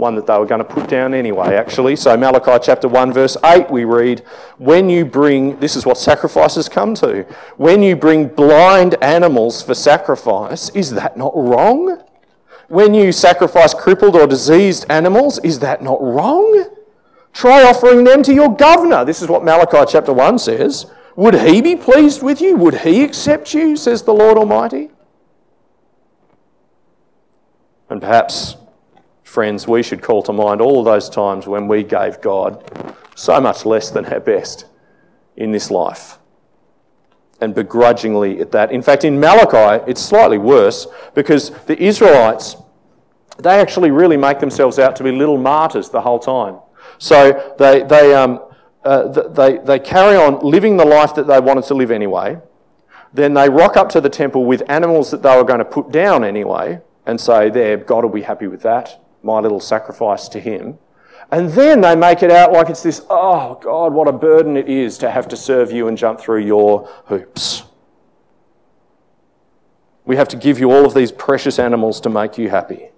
one 0.00 0.14
that 0.16 0.26
they 0.26 0.36
were 0.36 0.46
going 0.46 0.58
to 0.58 0.64
put 0.64 0.88
down 0.88 1.14
anyway, 1.14 1.54
actually. 1.54 1.94
So, 1.96 2.16
Malachi 2.16 2.58
chapter 2.62 2.88
1, 2.88 3.12
verse 3.12 3.36
8, 3.44 3.70
we 3.70 3.84
read, 3.84 4.20
When 4.58 4.88
you 4.88 5.04
bring, 5.04 5.60
this 5.60 5.76
is 5.76 5.86
what 5.86 5.98
sacrifices 5.98 6.68
come 6.68 6.94
to, 6.96 7.22
when 7.56 7.82
you 7.82 7.94
bring 7.94 8.28
blind 8.28 8.96
animals 9.02 9.62
for 9.62 9.74
sacrifice, 9.74 10.70
is 10.70 10.90
that 10.92 11.16
not 11.16 11.32
wrong? 11.36 12.02
when 12.70 12.94
you 12.94 13.10
sacrifice 13.10 13.74
crippled 13.74 14.14
or 14.14 14.28
diseased 14.28 14.86
animals, 14.88 15.40
is 15.40 15.58
that 15.58 15.82
not 15.82 16.00
wrong? 16.00 16.70
Try 17.32 17.64
offering 17.64 18.04
them 18.04 18.22
to 18.22 18.32
your 18.32 18.54
governor. 18.54 19.04
This 19.04 19.20
is 19.22 19.28
what 19.28 19.44
Malachi 19.44 19.90
chapter 19.90 20.12
1 20.12 20.38
says. 20.38 20.86
Would 21.16 21.34
he 21.34 21.60
be 21.60 21.74
pleased 21.74 22.22
with 22.22 22.40
you? 22.40 22.56
Would 22.56 22.82
he 22.82 23.02
accept 23.02 23.54
you, 23.54 23.76
says 23.76 24.04
the 24.04 24.14
Lord 24.14 24.38
Almighty? 24.38 24.90
And 27.88 28.00
perhaps, 28.00 28.56
friends, 29.30 29.68
we 29.68 29.80
should 29.82 30.02
call 30.02 30.22
to 30.24 30.32
mind 30.32 30.60
all 30.60 30.80
of 30.80 30.84
those 30.84 31.08
times 31.08 31.46
when 31.46 31.68
we 31.68 31.84
gave 31.84 32.20
God 32.20 32.64
so 33.14 33.40
much 33.40 33.64
less 33.64 33.90
than 33.90 34.04
our 34.06 34.18
best 34.18 34.66
in 35.36 35.52
this 35.52 35.70
life 35.70 36.18
and 37.40 37.54
begrudgingly 37.54 38.40
at 38.40 38.50
that. 38.50 38.72
In 38.72 38.82
fact, 38.82 39.04
in 39.04 39.20
Malachi, 39.20 39.84
it's 39.88 40.02
slightly 40.02 40.36
worse 40.36 40.88
because 41.14 41.50
the 41.66 41.80
Israelites, 41.80 42.56
they 43.38 43.60
actually 43.60 43.92
really 43.92 44.16
make 44.16 44.40
themselves 44.40 44.78
out 44.80 44.96
to 44.96 45.04
be 45.04 45.12
little 45.12 45.38
martyrs 45.38 45.90
the 45.90 46.00
whole 46.00 46.18
time. 46.18 46.58
So 46.98 47.54
they, 47.56 47.84
they, 47.84 48.14
um, 48.14 48.42
uh, 48.84 49.28
they, 49.28 49.58
they 49.58 49.78
carry 49.78 50.16
on 50.16 50.40
living 50.40 50.76
the 50.76 50.84
life 50.84 51.14
that 51.14 51.28
they 51.28 51.38
wanted 51.38 51.64
to 51.64 51.74
live 51.74 51.92
anyway. 51.92 52.38
Then 53.12 53.34
they 53.34 53.48
rock 53.48 53.76
up 53.76 53.88
to 53.90 54.00
the 54.00 54.10
temple 54.10 54.44
with 54.44 54.62
animals 54.68 55.12
that 55.12 55.22
they 55.22 55.36
were 55.36 55.44
going 55.44 55.60
to 55.60 55.64
put 55.64 55.92
down 55.92 56.24
anyway 56.24 56.80
and 57.06 57.20
say, 57.20 57.48
There, 57.48 57.76
God 57.76 58.04
will 58.04 58.10
be 58.10 58.22
happy 58.22 58.46
with 58.46 58.62
that, 58.62 59.00
my 59.22 59.40
little 59.40 59.60
sacrifice 59.60 60.28
to 60.28 60.40
him. 60.40 60.78
And 61.32 61.50
then 61.50 61.80
they 61.80 61.94
make 61.94 62.22
it 62.22 62.30
out 62.30 62.52
like 62.52 62.68
it's 62.70 62.82
this, 62.82 63.04
oh 63.08 63.58
God, 63.62 63.92
what 63.92 64.08
a 64.08 64.12
burden 64.12 64.56
it 64.56 64.68
is 64.68 64.98
to 64.98 65.10
have 65.10 65.28
to 65.28 65.36
serve 65.36 65.70
you 65.70 65.86
and 65.86 65.96
jump 65.96 66.20
through 66.20 66.40
your 66.40 66.88
hoops. 67.06 67.62
We 70.04 70.16
have 70.16 70.28
to 70.28 70.36
give 70.36 70.58
you 70.58 70.72
all 70.72 70.84
of 70.84 70.94
these 70.94 71.12
precious 71.12 71.58
animals 71.58 72.00
to 72.00 72.08
make 72.08 72.36
you 72.36 72.50
happy. 72.50 72.90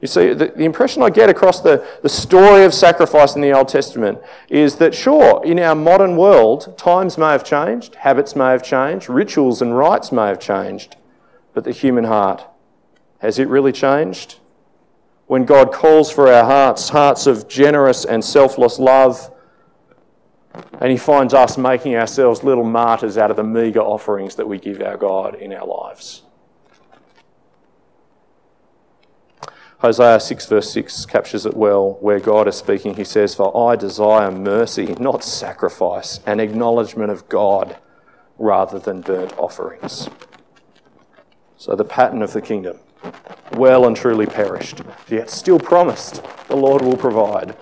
You 0.00 0.08
see, 0.08 0.32
the, 0.32 0.46
the, 0.46 0.64
impression 0.64 1.02
I 1.02 1.10
get 1.10 1.28
across 1.28 1.60
the, 1.60 1.86
the 2.02 2.08
story 2.08 2.64
of 2.64 2.72
sacrifice 2.72 3.34
in 3.34 3.42
the 3.42 3.52
Old 3.52 3.68
Testament 3.68 4.18
is 4.48 4.76
that, 4.76 4.94
sure, 4.94 5.44
in 5.44 5.58
our 5.58 5.74
modern 5.74 6.16
world, 6.16 6.78
times 6.78 7.18
may 7.18 7.32
have 7.32 7.44
changed, 7.44 7.96
habits 7.96 8.34
may 8.34 8.52
have 8.52 8.62
changed, 8.62 9.10
rituals 9.10 9.60
and 9.60 9.76
rites 9.76 10.10
may 10.10 10.28
have 10.28 10.40
changed, 10.40 10.96
but 11.52 11.64
the 11.64 11.72
human 11.72 12.04
heart, 12.04 12.46
has 13.18 13.38
it 13.38 13.48
really 13.48 13.72
changed? 13.72 14.39
When 15.30 15.44
God 15.44 15.70
calls 15.70 16.10
for 16.10 16.26
our 16.26 16.44
hearts, 16.44 16.88
hearts 16.88 17.28
of 17.28 17.46
generous 17.46 18.04
and 18.04 18.24
selfless 18.24 18.80
love, 18.80 19.32
and 20.80 20.90
He 20.90 20.96
finds 20.96 21.32
us 21.32 21.56
making 21.56 21.94
ourselves 21.94 22.42
little 22.42 22.64
martyrs 22.64 23.16
out 23.16 23.30
of 23.30 23.36
the 23.36 23.44
meagre 23.44 23.80
offerings 23.80 24.34
that 24.34 24.48
we 24.48 24.58
give 24.58 24.82
our 24.82 24.96
God 24.96 25.36
in 25.36 25.52
our 25.52 25.64
lives. 25.64 26.22
Hosea 29.78 30.18
6, 30.18 30.46
verse 30.46 30.72
6 30.72 31.06
captures 31.06 31.46
it 31.46 31.56
well, 31.56 31.92
where 32.00 32.18
God 32.18 32.48
is 32.48 32.56
speaking. 32.56 32.94
He 32.94 33.04
says, 33.04 33.32
For 33.32 33.56
I 33.56 33.76
desire 33.76 34.32
mercy, 34.32 34.96
not 34.98 35.22
sacrifice, 35.22 36.18
an 36.26 36.40
acknowledgement 36.40 37.12
of 37.12 37.28
God 37.28 37.78
rather 38.36 38.80
than 38.80 39.00
burnt 39.00 39.38
offerings. 39.38 40.08
So, 41.56 41.76
the 41.76 41.84
pattern 41.84 42.20
of 42.22 42.32
the 42.32 42.42
kingdom 42.42 42.80
well 43.52 43.86
and 43.86 43.96
truly 43.96 44.26
perished, 44.26 44.82
yet 45.08 45.30
still 45.30 45.58
promised 45.58 46.22
the 46.48 46.56
Lord 46.56 46.82
will 46.82 46.96
provide. 46.96 47.56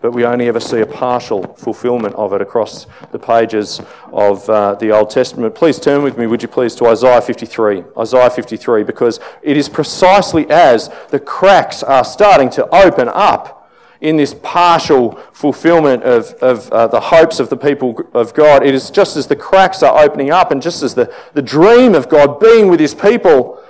But 0.00 0.12
we 0.12 0.24
only 0.24 0.46
ever 0.46 0.60
see 0.60 0.80
a 0.80 0.86
partial 0.86 1.54
fulfillment 1.54 2.14
of 2.14 2.32
it 2.32 2.40
across 2.40 2.86
the 3.10 3.18
pages 3.18 3.80
of 4.12 4.48
uh, 4.48 4.74
the 4.76 4.92
Old 4.92 5.10
Testament. 5.10 5.54
Please 5.54 5.80
turn 5.80 6.02
with 6.04 6.16
me, 6.16 6.26
would 6.28 6.40
you 6.40 6.48
please, 6.48 6.76
to 6.76 6.86
Isaiah 6.86 7.20
53. 7.20 7.82
Isaiah 7.98 8.30
53, 8.30 8.84
because 8.84 9.18
it 9.42 9.56
is 9.56 9.68
precisely 9.68 10.48
as 10.50 10.88
the 11.10 11.18
cracks 11.18 11.82
are 11.82 12.04
starting 12.04 12.48
to 12.50 12.68
open 12.72 13.08
up 13.08 13.58
in 14.00 14.16
this 14.16 14.34
partial 14.42 15.16
fulfillment 15.32 16.04
of, 16.04 16.32
of 16.34 16.70
uh, 16.70 16.86
the 16.86 17.00
hopes 17.00 17.40
of 17.40 17.50
the 17.50 17.56
people 17.56 18.00
of 18.14 18.32
God. 18.34 18.64
It 18.64 18.74
is 18.74 18.90
just 18.90 19.16
as 19.16 19.26
the 19.26 19.34
cracks 19.34 19.82
are 19.82 19.98
opening 19.98 20.30
up 20.30 20.52
and 20.52 20.62
just 20.62 20.84
as 20.84 20.94
the, 20.94 21.12
the 21.34 21.42
dream 21.42 21.96
of 21.96 22.08
God 22.08 22.38
being 22.38 22.68
with 22.68 22.78
his 22.78 22.94
people 22.94 23.60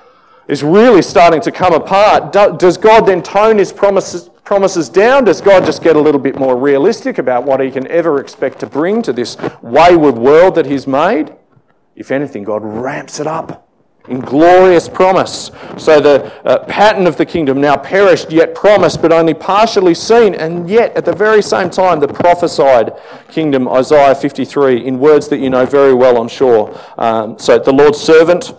is 0.48 0.62
really 0.62 1.02
starting 1.02 1.40
to 1.42 1.52
come 1.52 1.74
apart, 1.74 2.32
does 2.32 2.76
God 2.76 3.06
then 3.06 3.22
tone 3.22 3.58
his 3.58 3.72
promises, 3.72 4.30
promises 4.44 4.88
down? 4.88 5.24
Does 5.24 5.42
God 5.42 5.64
just 5.64 5.82
get 5.82 5.94
a 5.94 6.00
little 6.00 6.20
bit 6.20 6.38
more 6.38 6.56
realistic 6.56 7.18
about 7.18 7.44
what 7.44 7.60
he 7.60 7.70
can 7.70 7.86
ever 7.88 8.18
expect 8.18 8.58
to 8.60 8.66
bring 8.66 9.02
to 9.02 9.12
this 9.12 9.36
wayward 9.60 10.16
world 10.16 10.54
that 10.54 10.66
he's 10.66 10.86
made? 10.86 11.34
If 11.94 12.10
anything, 12.10 12.44
God 12.44 12.62
ramps 12.64 13.20
it 13.20 13.26
up 13.26 13.68
in 14.08 14.20
glorious 14.20 14.88
promise. 14.88 15.50
So 15.76 16.00
the 16.00 16.32
uh, 16.46 16.64
pattern 16.64 17.06
of 17.06 17.16
the 17.16 17.26
kingdom 17.26 17.60
now 17.60 17.76
perished, 17.76 18.30
yet 18.30 18.54
promised, 18.54 19.02
but 19.02 19.12
only 19.12 19.34
partially 19.34 19.94
seen, 19.94 20.34
and 20.34 20.68
yet 20.68 20.96
at 20.96 21.04
the 21.04 21.12
very 21.12 21.42
same 21.42 21.70
time, 21.70 22.00
the 22.00 22.08
prophesied 22.08 22.92
kingdom, 23.28 23.68
Isaiah 23.68 24.14
53, 24.14 24.86
in 24.86 24.98
words 24.98 25.28
that 25.28 25.38
you 25.38 25.50
know 25.50 25.66
very 25.66 25.94
well, 25.94 26.20
I'm 26.20 26.28
sure. 26.28 26.78
Um, 26.96 27.38
so 27.38 27.58
the 27.58 27.72
Lord's 27.72 28.00
servant. 28.00 28.54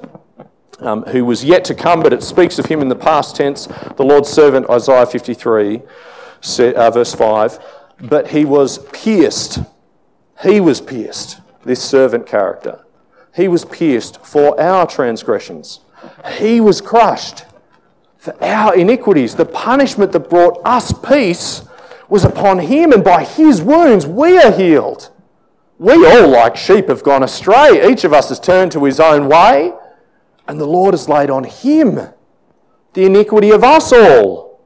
Um, 0.81 1.03
who 1.03 1.25
was 1.25 1.43
yet 1.43 1.65
to 1.65 1.75
come, 1.75 2.01
but 2.01 2.13
it 2.13 2.23
speaks 2.23 2.57
of 2.57 2.65
him 2.65 2.81
in 2.81 2.87
the 2.87 2.95
past 2.95 3.35
tense. 3.35 3.67
The 3.97 4.03
Lord's 4.03 4.29
servant, 4.29 4.69
Isaiah 4.69 5.05
53, 5.05 5.81
uh, 6.59 6.91
verse 6.91 7.13
5. 7.13 7.59
But 8.03 8.29
he 8.29 8.45
was 8.45 8.79
pierced. 8.93 9.59
He 10.41 10.61
was 10.61 10.79
pierced, 10.79 11.41
this 11.65 11.83
servant 11.83 12.25
character 12.25 12.85
he 13.35 13.47
was 13.47 13.65
pierced 13.65 14.23
for 14.25 14.59
our 14.59 14.85
transgressions. 14.85 15.79
He 16.37 16.59
was 16.59 16.81
crushed 16.81 17.45
for 18.17 18.41
our 18.43 18.75
iniquities. 18.75 19.35
The 19.35 19.45
punishment 19.45 20.11
that 20.11 20.29
brought 20.29 20.59
us 20.65 20.91
peace 20.91 21.63
was 22.09 22.25
upon 22.25 22.59
him, 22.59 22.91
and 22.91 23.03
by 23.03 23.23
his 23.23 23.61
wounds 23.61 24.05
we 24.05 24.37
are 24.37 24.51
healed. 24.51 25.11
We 25.77 26.05
all, 26.05 26.27
like 26.27 26.57
sheep, 26.57 26.89
have 26.89 27.03
gone 27.03 27.23
astray. 27.23 27.89
Each 27.89 28.03
of 28.03 28.11
us 28.11 28.29
has 28.29 28.39
turned 28.39 28.73
to 28.73 28.83
his 28.83 28.99
own 28.99 29.29
way, 29.29 29.73
and 30.49 30.59
the 30.59 30.65
Lord 30.65 30.95
has 30.95 31.07
laid 31.07 31.29
on 31.29 31.43
him 31.43 31.99
the 32.93 33.05
iniquity 33.05 33.51
of 33.51 33.63
us 33.63 33.93
all. 33.93 34.59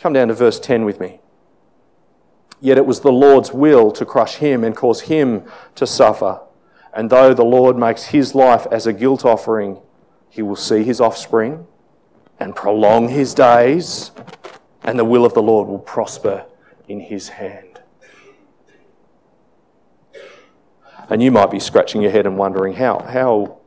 Come 0.00 0.12
down 0.12 0.28
to 0.28 0.34
verse 0.34 0.60
10 0.60 0.84
with 0.84 1.00
me. 1.00 1.18
Yet 2.60 2.78
it 2.78 2.86
was 2.86 3.00
the 3.00 3.10
Lord's 3.10 3.52
will 3.52 3.90
to 3.90 4.06
crush 4.06 4.36
him 4.36 4.62
and 4.62 4.76
cause 4.76 5.00
him 5.02 5.42
to 5.74 5.84
suffer. 5.84 6.42
And 6.94 7.10
though 7.10 7.34
the 7.34 7.44
Lord 7.44 7.76
makes 7.76 8.04
his 8.04 8.36
life 8.36 8.68
as 8.70 8.86
a 8.86 8.92
guilt 8.92 9.24
offering, 9.24 9.80
he 10.30 10.42
will 10.42 10.54
see 10.54 10.84
his 10.84 11.00
offspring 11.00 11.66
and 12.38 12.54
prolong 12.54 13.08
his 13.08 13.34
days, 13.34 14.12
and 14.84 14.96
the 14.96 15.04
will 15.04 15.24
of 15.24 15.34
the 15.34 15.42
Lord 15.42 15.66
will 15.66 15.80
prosper 15.80 16.46
in 16.86 17.00
his 17.00 17.30
hand. 17.30 17.80
And 21.10 21.20
you 21.20 21.32
might 21.32 21.50
be 21.50 21.58
scratching 21.58 22.00
your 22.00 22.12
head 22.12 22.26
and 22.26 22.38
wondering 22.38 22.74
how, 22.74 23.00
how 23.00 23.57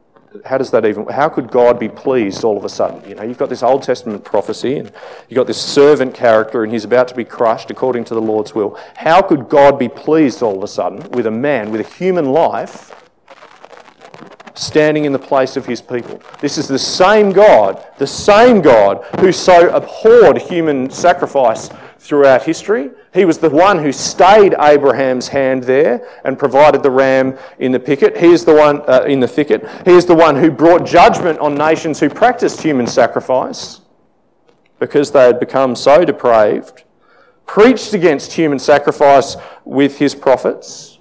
how 0.45 0.57
does 0.57 0.71
that 0.71 0.85
even 0.85 1.05
how 1.07 1.27
could 1.27 1.51
god 1.51 1.79
be 1.79 1.89
pleased 1.89 2.43
all 2.43 2.57
of 2.57 2.63
a 2.63 2.69
sudden 2.69 3.07
you 3.07 3.15
know 3.15 3.23
you've 3.23 3.37
got 3.37 3.49
this 3.49 3.63
old 3.63 3.83
testament 3.83 4.23
prophecy 4.23 4.77
and 4.77 4.91
you've 5.27 5.35
got 5.35 5.47
this 5.47 5.61
servant 5.61 6.13
character 6.13 6.63
and 6.63 6.71
he's 6.71 6.85
about 6.85 7.07
to 7.07 7.15
be 7.15 7.25
crushed 7.25 7.69
according 7.69 8.03
to 8.03 8.13
the 8.13 8.21
lord's 8.21 8.55
will 8.55 8.77
how 8.95 9.21
could 9.21 9.49
god 9.49 9.77
be 9.77 9.89
pleased 9.89 10.41
all 10.41 10.57
of 10.57 10.63
a 10.63 10.67
sudden 10.67 10.99
with 11.11 11.25
a 11.25 11.31
man 11.31 11.69
with 11.69 11.81
a 11.81 11.95
human 11.95 12.31
life 12.31 12.93
standing 14.55 15.05
in 15.05 15.11
the 15.11 15.19
place 15.19 15.57
of 15.57 15.65
his 15.65 15.81
people. 15.81 16.21
This 16.39 16.57
is 16.57 16.67
the 16.67 16.79
same 16.79 17.31
God, 17.31 17.85
the 17.97 18.07
same 18.07 18.61
God 18.61 19.03
who 19.19 19.31
so 19.31 19.69
abhorred 19.69 20.37
human 20.37 20.89
sacrifice 20.89 21.69
throughout 22.01 22.43
history. 22.43 22.89
He 23.13 23.25
was 23.25 23.37
the 23.37 23.49
one 23.49 23.77
who 23.77 23.91
stayed 23.91 24.55
Abraham's 24.59 25.27
hand 25.27 25.63
there 25.63 26.07
and 26.25 26.37
provided 26.37 26.81
the 26.81 26.91
ram 26.91 27.37
in 27.59 27.71
the 27.71 27.79
picket. 27.79 28.17
He 28.17 28.27
is 28.27 28.43
the 28.43 28.55
one 28.55 28.81
uh, 28.89 29.03
in 29.03 29.19
the 29.19 29.27
thicket. 29.27 29.67
He 29.85 29.91
is 29.91 30.05
the 30.05 30.15
one 30.15 30.35
who 30.35 30.49
brought 30.49 30.85
judgment 30.85 31.39
on 31.39 31.55
nations 31.55 31.99
who 31.99 32.09
practiced 32.09 32.61
human 32.61 32.87
sacrifice 32.87 33.81
because 34.79 35.11
they 35.11 35.25
had 35.25 35.39
become 35.39 35.75
so 35.75 36.03
depraved. 36.03 36.83
Preached 37.45 37.93
against 37.93 38.33
human 38.33 38.59
sacrifice 38.59 39.37
with 39.63 39.99
his 39.99 40.15
prophets 40.15 40.91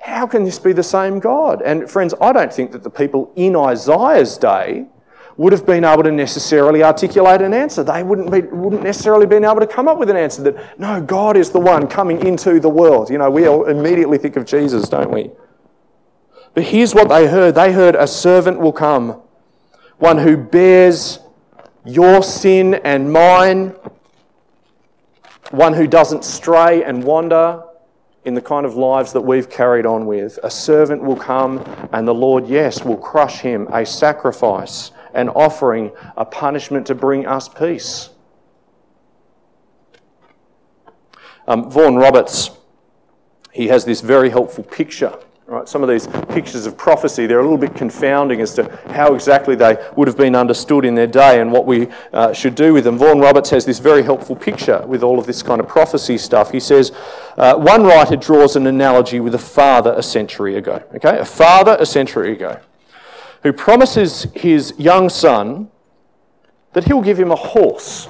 how 0.00 0.26
can 0.26 0.44
this 0.44 0.58
be 0.58 0.72
the 0.72 0.82
same 0.82 1.20
God? 1.20 1.62
And 1.62 1.88
friends, 1.88 2.14
I 2.20 2.32
don't 2.32 2.52
think 2.52 2.72
that 2.72 2.82
the 2.82 2.90
people 2.90 3.32
in 3.36 3.54
Isaiah's 3.54 4.36
day 4.38 4.86
would 5.40 5.54
have 5.54 5.64
been 5.64 5.86
able 5.86 6.02
to 6.02 6.12
necessarily 6.12 6.82
articulate 6.82 7.40
an 7.40 7.54
answer. 7.54 7.82
They 7.82 8.02
wouldn't, 8.02 8.30
be, 8.30 8.42
wouldn't 8.42 8.82
necessarily 8.82 9.24
been 9.24 9.42
able 9.42 9.60
to 9.60 9.66
come 9.66 9.88
up 9.88 9.96
with 9.96 10.10
an 10.10 10.16
answer 10.18 10.42
that, 10.42 10.78
no, 10.78 11.00
God 11.00 11.34
is 11.34 11.48
the 11.48 11.58
one 11.58 11.86
coming 11.86 12.26
into 12.26 12.60
the 12.60 12.68
world. 12.68 13.08
You 13.08 13.16
know, 13.16 13.30
we 13.30 13.48
all 13.48 13.64
immediately 13.64 14.18
think 14.18 14.36
of 14.36 14.44
Jesus, 14.44 14.86
don't 14.90 15.10
we? 15.10 15.30
But 16.52 16.64
here's 16.64 16.94
what 16.94 17.08
they 17.08 17.26
heard 17.26 17.54
they 17.54 17.72
heard 17.72 17.94
a 17.94 18.06
servant 18.06 18.60
will 18.60 18.74
come, 18.74 19.22
one 19.96 20.18
who 20.18 20.36
bears 20.36 21.20
your 21.86 22.22
sin 22.22 22.74
and 22.74 23.10
mine, 23.10 23.74
one 25.52 25.72
who 25.72 25.86
doesn't 25.86 26.22
stray 26.22 26.84
and 26.84 27.02
wander, 27.02 27.62
in 28.26 28.34
the 28.34 28.42
kind 28.42 28.66
of 28.66 28.74
lives 28.74 29.14
that 29.14 29.22
we've 29.22 29.48
carried 29.48 29.86
on 29.86 30.04
with. 30.04 30.38
A 30.42 30.50
servant 30.50 31.02
will 31.02 31.16
come, 31.16 31.64
and 31.94 32.06
the 32.06 32.12
Lord, 32.12 32.46
yes, 32.46 32.84
will 32.84 32.98
crush 32.98 33.40
him, 33.40 33.66
a 33.72 33.86
sacrifice, 33.86 34.90
an 35.14 35.28
offering, 35.30 35.92
a 36.16 36.24
punishment 36.24 36.86
to 36.86 36.94
bring 36.94 37.26
us 37.26 37.48
peace. 37.48 38.10
Um, 41.46 41.70
Vaughan 41.70 41.96
Roberts, 41.96 42.50
he 43.52 43.68
has 43.68 43.84
this 43.84 44.00
very 44.00 44.30
helpful 44.30 44.64
picture 44.64 45.16
Right, 45.50 45.68
some 45.68 45.82
of 45.82 45.88
these 45.88 46.06
pictures 46.28 46.64
of 46.64 46.76
prophecy, 46.76 47.26
they're 47.26 47.40
a 47.40 47.42
little 47.42 47.58
bit 47.58 47.74
confounding 47.74 48.40
as 48.40 48.54
to 48.54 48.70
how 48.92 49.14
exactly 49.14 49.56
they 49.56 49.84
would 49.96 50.06
have 50.06 50.16
been 50.16 50.36
understood 50.36 50.84
in 50.84 50.94
their 50.94 51.08
day 51.08 51.40
and 51.40 51.50
what 51.50 51.66
we 51.66 51.88
uh, 52.12 52.32
should 52.32 52.54
do 52.54 52.72
with 52.72 52.84
them. 52.84 52.96
Vaughan 52.96 53.18
Roberts 53.18 53.50
has 53.50 53.64
this 53.64 53.80
very 53.80 54.04
helpful 54.04 54.36
picture 54.36 54.86
with 54.86 55.02
all 55.02 55.18
of 55.18 55.26
this 55.26 55.42
kind 55.42 55.60
of 55.60 55.66
prophecy 55.66 56.18
stuff. 56.18 56.52
He 56.52 56.60
says, 56.60 56.92
uh, 57.36 57.56
one 57.56 57.82
writer 57.82 58.14
draws 58.14 58.54
an 58.54 58.68
analogy 58.68 59.18
with 59.18 59.34
a 59.34 59.40
father 59.40 59.92
a 59.96 60.04
century 60.04 60.54
ago, 60.54 60.84
okay? 60.94 61.18
A 61.18 61.24
father 61.24 61.76
a 61.80 61.86
century 61.86 62.30
ago 62.30 62.60
who 63.42 63.52
promises 63.52 64.26
his 64.34 64.74
young 64.78 65.08
son 65.08 65.70
that 66.72 66.84
he'll 66.84 67.02
give 67.02 67.18
him 67.18 67.30
a 67.30 67.36
horse 67.36 68.08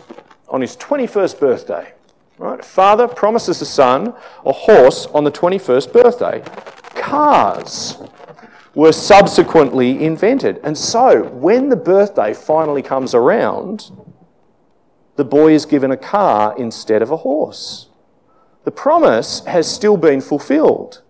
on 0.48 0.60
his 0.60 0.76
21st 0.76 1.40
birthday. 1.40 1.92
Right? 2.38 2.64
Father 2.64 3.06
promises 3.06 3.60
a 3.60 3.66
son 3.66 4.14
a 4.44 4.52
horse 4.52 5.06
on 5.06 5.24
the 5.24 5.30
21st 5.30 5.92
birthday 5.92 6.42
cars 7.10 7.96
were 8.74 8.92
subsequently 8.92 10.04
invented. 10.04 10.60
And 10.62 10.78
so, 10.78 11.24
when 11.24 11.68
the 11.68 11.76
birthday 11.76 12.32
finally 12.32 12.82
comes 12.82 13.14
around, 13.14 13.90
the 15.16 15.24
boy 15.24 15.52
is 15.52 15.66
given 15.66 15.90
a 15.90 15.96
car 15.96 16.54
instead 16.56 17.02
of 17.02 17.10
a 17.10 17.18
horse. 17.18 17.88
The 18.64 18.70
promise 18.70 19.44
has 19.46 19.66
still 19.66 19.96
been 19.96 20.20
fulfilled, 20.20 21.02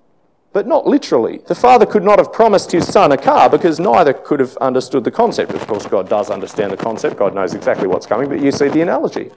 but 0.52 0.66
not 0.66 0.86
literally. 0.86 1.38
The 1.46 1.54
father 1.54 1.86
could 1.86 2.02
not 2.02 2.18
have 2.18 2.32
promised 2.32 2.72
his 2.72 2.86
son 2.86 3.12
a 3.12 3.16
car 3.16 3.48
because 3.48 3.78
neither 3.78 4.12
could 4.12 4.40
have 4.40 4.56
understood 4.58 5.04
the 5.04 5.10
concept. 5.10 5.52
Of 5.52 5.66
course, 5.66 5.86
God 5.86 6.08
does 6.08 6.30
understand 6.30 6.72
the 6.72 6.76
concept, 6.76 7.16
God 7.16 7.34
knows 7.34 7.54
exactly 7.54 7.86
what's 7.86 8.06
coming, 8.06 8.28
but 8.28 8.40
you 8.40 8.50
see 8.50 8.68
the 8.68 8.82
analogy. 8.82 9.30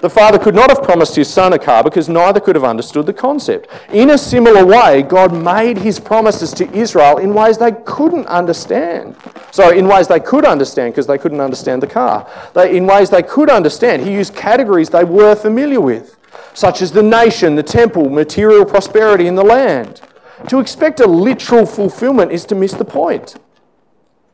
The 0.00 0.10
father 0.10 0.38
could 0.38 0.54
not 0.54 0.70
have 0.70 0.84
promised 0.84 1.16
his 1.16 1.28
son 1.28 1.52
a 1.54 1.58
car 1.58 1.82
because 1.82 2.08
neither 2.08 2.38
could 2.38 2.54
have 2.54 2.64
understood 2.64 3.06
the 3.06 3.12
concept. 3.12 3.68
In 3.92 4.10
a 4.10 4.18
similar 4.18 4.64
way, 4.64 5.02
God 5.02 5.34
made 5.34 5.76
his 5.76 5.98
promises 5.98 6.52
to 6.52 6.72
Israel 6.72 7.18
in 7.18 7.34
ways 7.34 7.58
they 7.58 7.72
couldn't 7.84 8.26
understand. 8.26 9.16
Sorry, 9.50 9.76
in 9.76 9.88
ways 9.88 10.06
they 10.06 10.20
could 10.20 10.44
understand 10.44 10.92
because 10.92 11.08
they 11.08 11.18
couldn't 11.18 11.40
understand 11.40 11.82
the 11.82 11.88
car. 11.88 12.30
They, 12.54 12.76
in 12.76 12.86
ways 12.86 13.10
they 13.10 13.24
could 13.24 13.50
understand, 13.50 14.02
he 14.02 14.12
used 14.12 14.36
categories 14.36 14.88
they 14.88 15.02
were 15.02 15.34
familiar 15.34 15.80
with, 15.80 16.16
such 16.58 16.82
as 16.82 16.90
the 16.90 17.02
nation, 17.04 17.54
the 17.54 17.62
temple, 17.62 18.10
material 18.10 18.64
prosperity 18.64 19.28
in 19.28 19.36
the 19.36 19.44
land. 19.44 20.00
To 20.48 20.58
expect 20.58 20.98
a 20.98 21.06
literal 21.06 21.64
fulfillment 21.64 22.32
is 22.32 22.44
to 22.46 22.56
miss 22.56 22.72
the 22.72 22.84
point. 22.84 23.36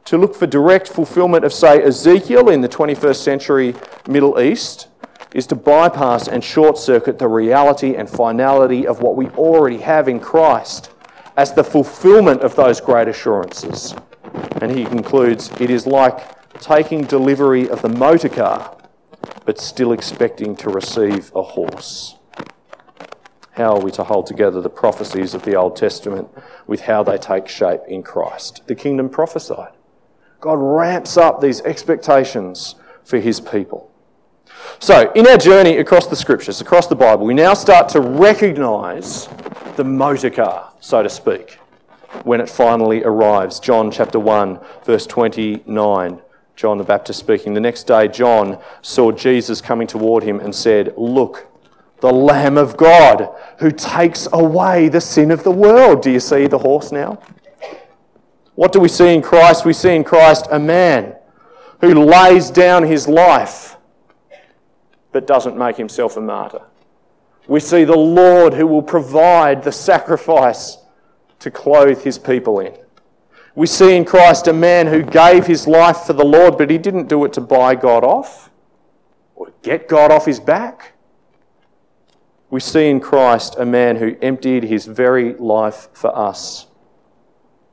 To 0.07 0.17
look 0.17 0.35
for 0.35 0.47
direct 0.47 0.89
fulfillment 0.89 1.45
of, 1.45 1.53
say, 1.53 1.83
Ezekiel 1.83 2.49
in 2.49 2.63
the 2.63 2.69
21st 2.69 3.17
century 3.17 3.75
Middle 4.09 4.41
East 4.41 4.89
is 5.35 5.47
to 5.49 5.55
bypass 5.55 6.27
and 6.27 6.43
short 6.43 6.79
circuit 6.79 7.19
the 7.19 7.29
reality 7.29 7.95
and 7.95 8.09
finality 8.09 8.87
of 8.87 9.03
what 9.03 9.17
we 9.17 9.29
already 9.31 9.79
have 9.79 10.09
in 10.09 10.19
Christ 10.19 10.93
as 11.37 11.53
the 11.53 11.65
fulfillment 11.65 12.41
of 12.41 12.57
those 12.57 12.81
great 12.81 13.07
assurances. 13.07 13.95
And 14.63 14.71
he 14.71 14.87
concludes 14.87 15.51
it 15.61 15.69
is 15.69 15.87
like 15.87 16.59
taking 16.59 17.03
delivery 17.03 17.69
of 17.69 17.83
the 17.83 17.91
motor 17.91 18.31
car, 18.31 18.79
but 19.45 19.59
still 19.59 19.93
expecting 19.93 20.57
to 20.57 20.71
receive 20.71 21.33
a 21.35 21.43
horse. 21.43 22.17
How 23.53 23.77
are 23.77 23.81
we 23.81 23.93
to 23.93 24.03
hold 24.03 24.27
together 24.27 24.61
the 24.61 24.69
prophecies 24.69 25.33
of 25.33 25.45
the 25.45 25.55
Old 25.55 25.77
Testament 25.77 26.29
with 26.67 26.81
how 26.83 27.05
they 27.05 27.17
take 27.17 27.47
shape 27.47 27.83
in 27.87 28.03
Christ? 28.03 28.63
The 28.67 28.75
kingdom 28.75 29.09
prophesied. 29.09 29.73
God 30.41 30.55
ramps 30.55 31.17
up 31.17 31.41
these 31.41 31.61
expectations 31.61 32.75
for 33.05 33.19
his 33.19 33.41
people. 33.41 33.91
So, 34.79 35.13
in 35.13 35.27
our 35.27 35.37
journey 35.37 35.79
across 35.79 36.07
the 36.07 36.17
scriptures, 36.17 36.61
across 36.61 36.87
the 36.87 36.97
Bible, 36.97 37.27
we 37.27 37.35
now 37.35 37.55
start 37.55 37.89
to 37.91 38.01
recognize 38.01 39.29
the 39.77 39.85
motor 39.85 40.31
car, 40.31 40.73
so 40.81 41.03
to 41.03 41.09
speak, 41.09 41.59
when 42.25 42.41
it 42.41 42.49
finally 42.49 43.05
arrives. 43.05 43.61
John 43.61 43.91
chapter 43.91 44.19
1, 44.19 44.59
verse 44.85 45.07
29. 45.07 46.21
John 46.57 46.79
the 46.79 46.85
Baptist 46.85 47.19
speaking. 47.19 47.55
The 47.55 47.61
next 47.61 47.85
day, 47.85 48.09
John 48.09 48.59
saw 48.83 49.11
Jesus 49.11 49.61
coming 49.61 49.87
toward 49.87 50.23
him 50.23 50.41
and 50.41 50.55
said, 50.55 50.95
Look, 50.97 51.49
the 52.01 52.13
Lamb 52.13 52.59
of 52.59 52.77
God 52.77 53.35
who 53.59 53.71
takes 53.71 54.29
away 54.33 54.89
the 54.89 55.01
sin 55.01 55.31
of 55.31 55.43
the 55.43 55.51
world. 55.51 56.03
Do 56.03 56.11
you 56.11 56.21
see 56.21 56.47
the 56.47 56.59
horse 56.59 56.93
now? 56.93 57.19
What 58.55 58.73
do 58.73 58.81
we 58.81 58.89
see 58.89 59.15
in 59.15 59.23
Christ? 59.23 59.65
We 59.65 59.73
see 59.73 59.97
in 59.97 60.05
Christ 60.05 60.47
a 60.51 60.59
man 60.59 61.17
who 61.81 61.95
lays 61.95 62.51
down 62.51 62.85
his 62.85 63.09
life 63.09 63.77
but 65.13 65.27
doesn't 65.27 65.57
make 65.57 65.77
himself 65.77 66.17
a 66.17 66.21
martyr. 66.21 66.63
We 67.47 67.61
see 67.61 67.85
the 67.85 67.97
Lord 67.97 68.55
who 68.55 68.67
will 68.67 68.83
provide 68.83 69.63
the 69.63 69.73
sacrifice 69.73 70.79
to 71.41 71.51
clothe 71.51 72.03
his 72.03 72.19
people 72.19 72.61
in. 72.61 72.75
We 73.55 73.67
see 73.69 73.97
in 73.97 74.05
Christ 74.05 74.49
a 74.49 74.53
man 74.53 74.89
who 74.89 75.03
gave 75.03 75.47
his 75.47 75.67
life 75.69 75.99
for 75.99 76.13
the 76.13 76.25
Lord, 76.25 76.59
but 76.59 76.71
he 76.71 76.79
didn't 76.79 77.09
do 77.09 77.25
it 77.25 77.33
to 77.35 77.41
buy 77.41 77.77
God 77.77 78.03
off 78.03 78.51
or 79.37 79.53
get 79.63 79.89
God 79.89 80.11
off 80.11 80.27
his 80.27 80.41
back. 80.41 80.93
We 82.51 82.61
see 82.61 82.89
in 82.89 83.01
Christ 83.01 83.55
a 83.59 83.65
man 83.65 83.97
who 83.97 84.17
emptied 84.21 84.65
his 84.65 84.87
very 84.87 85.35
life 85.35 85.89
for 85.93 86.17
us. 86.17 86.67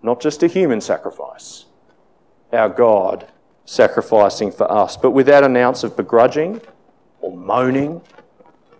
Not 0.03 0.21
just 0.21 0.43
a 0.43 0.47
human 0.47 0.81
sacrifice, 0.81 1.65
our 2.53 2.69
God 2.69 3.27
sacrificing 3.65 4.51
for 4.51 4.71
us, 4.71 4.97
but 4.97 5.11
without 5.11 5.43
an 5.43 5.55
ounce 5.55 5.83
of 5.83 5.95
begrudging 5.95 6.61
or 7.21 7.35
moaning 7.35 8.01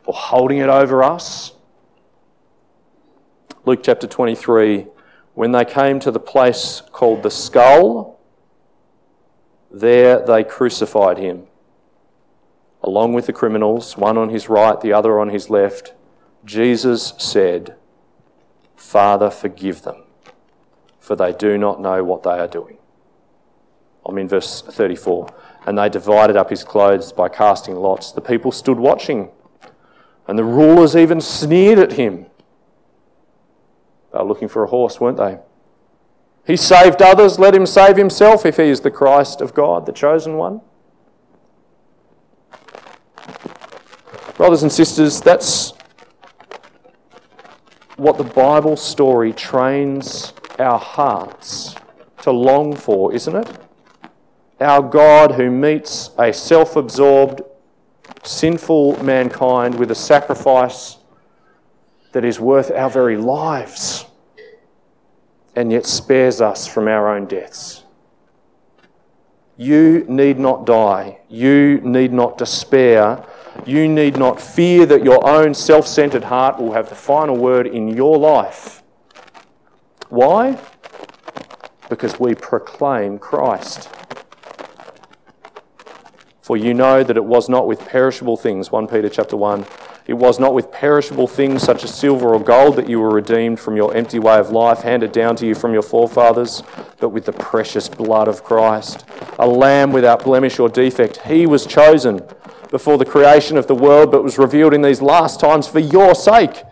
or 0.06 0.14
holding 0.14 0.58
it 0.58 0.70
over 0.70 1.04
us. 1.04 1.54
Luke 3.66 3.82
chapter 3.84 4.08
23 4.08 4.88
when 5.34 5.52
they 5.52 5.65
came 5.65 6.00
to 6.00 6.12
the 6.12 6.20
place 6.20 6.82
called 6.91 7.24
the 7.24 7.32
skull, 7.32 8.20
there 9.72 10.26
they 10.26 10.44
crucified 10.44 11.17
him, 11.17 11.48
along 12.84 13.13
with 13.13 13.26
the 13.26 13.34
criminals, 13.34 13.96
one 13.96 14.17
on 14.17 14.30
his 14.30 14.50
right, 14.50 14.80
the 14.82 14.94
other 14.94 15.20
on 15.20 15.30
his 15.30 15.50
left. 15.50 15.94
Jesus 16.44 17.13
said, 17.17 17.76
Father, 18.76 19.30
forgive 19.30 19.84
them, 19.84 20.04
for 21.00 21.15
they 21.15 21.32
do 21.32 21.58
not 21.58 21.80
know 21.80 22.04
what 22.04 22.24
they 22.24 22.32
are 22.32 22.48
doing. 22.48 22.78
I'm 24.06 24.17
in 24.17 24.28
verse 24.28 24.62
34. 24.62 25.28
And 25.65 25.78
they 25.78 25.89
divided 25.89 26.36
up 26.36 26.50
his 26.50 26.63
clothes 26.63 27.12
by 27.12 27.30
casting 27.30 27.76
lots. 27.76 28.12
The 28.12 28.22
people 28.22 28.52
stood 28.52 28.80
watching, 28.80 29.30
and 30.28 30.38
the 30.38 30.44
rulers 30.44 30.96
even 30.96 31.22
sneered 31.22 31.78
at 31.78 31.94
him. 31.94 32.26
They 34.12 34.19
were 34.19 34.26
looking 34.26 34.47
for 34.47 34.63
a 34.63 34.67
horse, 34.67 35.00
weren't 35.00 35.17
they? 35.17 35.39
He 36.45 36.58
saved 36.58 37.02
others, 37.02 37.39
let 37.39 37.54
him 37.54 37.65
save 37.65 37.97
himself 37.97 38.45
if 38.45 38.58
he 38.58 38.63
is 38.63 38.82
the 38.82 38.91
Christ 38.91 39.41
of 39.41 39.54
God, 39.54 39.86
the 39.86 39.91
chosen 39.91 40.38
one. 40.38 40.62
Brothers 44.36 44.63
and 44.63 44.71
sisters, 44.71 45.21
that's 45.21 45.74
what 47.95 48.17
the 48.17 48.24
Bible 48.24 48.76
story 48.76 49.32
trains 49.34 50.34
our 50.58 50.80
hearts 50.80 51.76
to 52.24 52.32
long 52.32 52.76
for, 52.76 53.13
isn't 53.13 53.36
it? 53.36 53.47
Our 54.60 54.82
God 54.82 55.34
who 55.34 55.52
meets 55.52 56.10
a 56.17 56.34
self 56.34 56.76
absorbed, 56.76 57.41
sinful 58.24 59.04
mankind 59.04 59.76
with 59.76 59.91
a 59.91 59.95
sacrifice 59.95 60.97
that 62.12 62.26
is 62.26 62.39
worth 62.39 62.71
our 62.71 62.89
very 62.89 63.17
lives 63.17 64.06
and 65.56 65.71
yet 65.71 65.86
spares 65.86 66.41
us 66.41 66.67
from 66.67 66.88
our 66.88 67.15
own 67.15 67.26
deaths. 67.26 67.84
You 69.58 70.06
need 70.08 70.39
not 70.39 70.65
die. 70.65 71.19
You 71.30 71.80
need 71.84 72.12
not 72.13 72.38
despair. 72.38 73.24
You 73.65 73.88
need 73.88 74.17
not 74.17 74.41
fear 74.41 74.86
that 74.86 75.04
your 75.04 75.28
own 75.28 75.54
self 75.54 75.86
centered 75.86 76.24
heart 76.24 76.60
will 76.60 76.74
have 76.74 76.89
the 76.89 76.95
final 76.95 77.38
word 77.38 77.67
in 77.67 77.89
your 77.89 78.17
life. 78.17 78.82
Why? 80.10 80.60
Because 81.89 82.19
we 82.19 82.34
proclaim 82.34 83.19
Christ. 83.19 83.89
For 86.41 86.58
you 86.58 86.74
know 86.74 87.04
that 87.04 87.15
it 87.15 87.24
was 87.24 87.47
not 87.47 87.67
with 87.67 87.80
perishable 87.88 88.38
things, 88.38 88.71
1 88.71 88.88
Peter 88.88 89.10
chapter 89.10 89.38
1, 89.38 89.65
it 90.08 90.14
was 90.14 90.40
not 90.40 90.54
with 90.54 90.72
perishable 90.72 91.28
things 91.28 91.62
such 91.62 91.84
as 91.84 91.94
silver 91.94 92.34
or 92.34 92.44
gold 92.44 92.76
that 92.76 92.90
you 92.90 93.00
were 93.00 93.12
redeemed 93.12 93.60
from 93.60 93.76
your 93.76 93.96
empty 93.96 94.20
way 94.20 94.38
of 94.38 94.50
life 94.50 94.82
handed 94.82 95.12
down 95.12 95.36
to 95.38 95.46
you 95.46 95.54
from 95.54 95.74
your 95.74 95.84
forefathers, 95.84 96.64
but 97.00 97.10
with 97.10 97.26
the 97.26 97.34
precious 97.34 97.88
blood 97.88 98.28
of 98.28 98.44
Christ, 98.44 99.06
a 99.38 99.48
lamb 99.48 99.92
without 99.92 100.24
blemish 100.24 100.60
or 100.60 100.70
defect. 100.70 101.18
He 101.18 101.46
was 101.46 101.66
chosen 101.66 102.22
before 102.72 102.98
the 102.98 103.06
creation 103.06 103.58
of 103.58 103.68
the 103.68 103.76
world, 103.76 104.12
but 104.12 104.24
was 104.24 104.38
revealed 104.38 104.74
in 104.74 104.82
these 104.82 105.02
last 105.02 105.40
times 105.40 105.68
for 105.68 105.80
your 105.80 106.16
sake. 106.16 106.64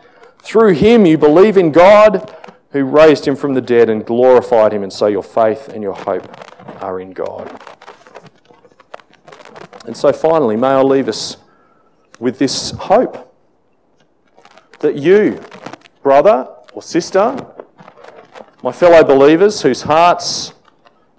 Through 0.41 0.73
him 0.73 1.05
you 1.05 1.17
believe 1.17 1.57
in 1.57 1.71
God, 1.71 2.35
who 2.71 2.83
raised 2.83 3.27
him 3.27 3.35
from 3.35 3.53
the 3.53 3.61
dead 3.61 3.89
and 3.89 4.05
glorified 4.05 4.73
him, 4.73 4.83
and 4.83 4.93
so 4.93 5.07
your 5.07 5.23
faith 5.23 5.69
and 5.69 5.83
your 5.83 5.95
hope 5.95 6.27
are 6.81 6.99
in 6.99 7.11
God. 7.11 7.61
And 9.85 9.95
so 9.95 10.13
finally, 10.13 10.55
may 10.55 10.67
I 10.67 10.81
leave 10.81 11.07
us 11.07 11.37
with 12.19 12.37
this 12.37 12.71
hope 12.71 13.33
that 14.79 14.95
you, 14.95 15.41
brother 16.03 16.47
or 16.73 16.81
sister, 16.81 17.45
my 18.61 18.71
fellow 18.71 19.03
believers 19.03 19.61
whose 19.61 19.81
hearts, 19.83 20.53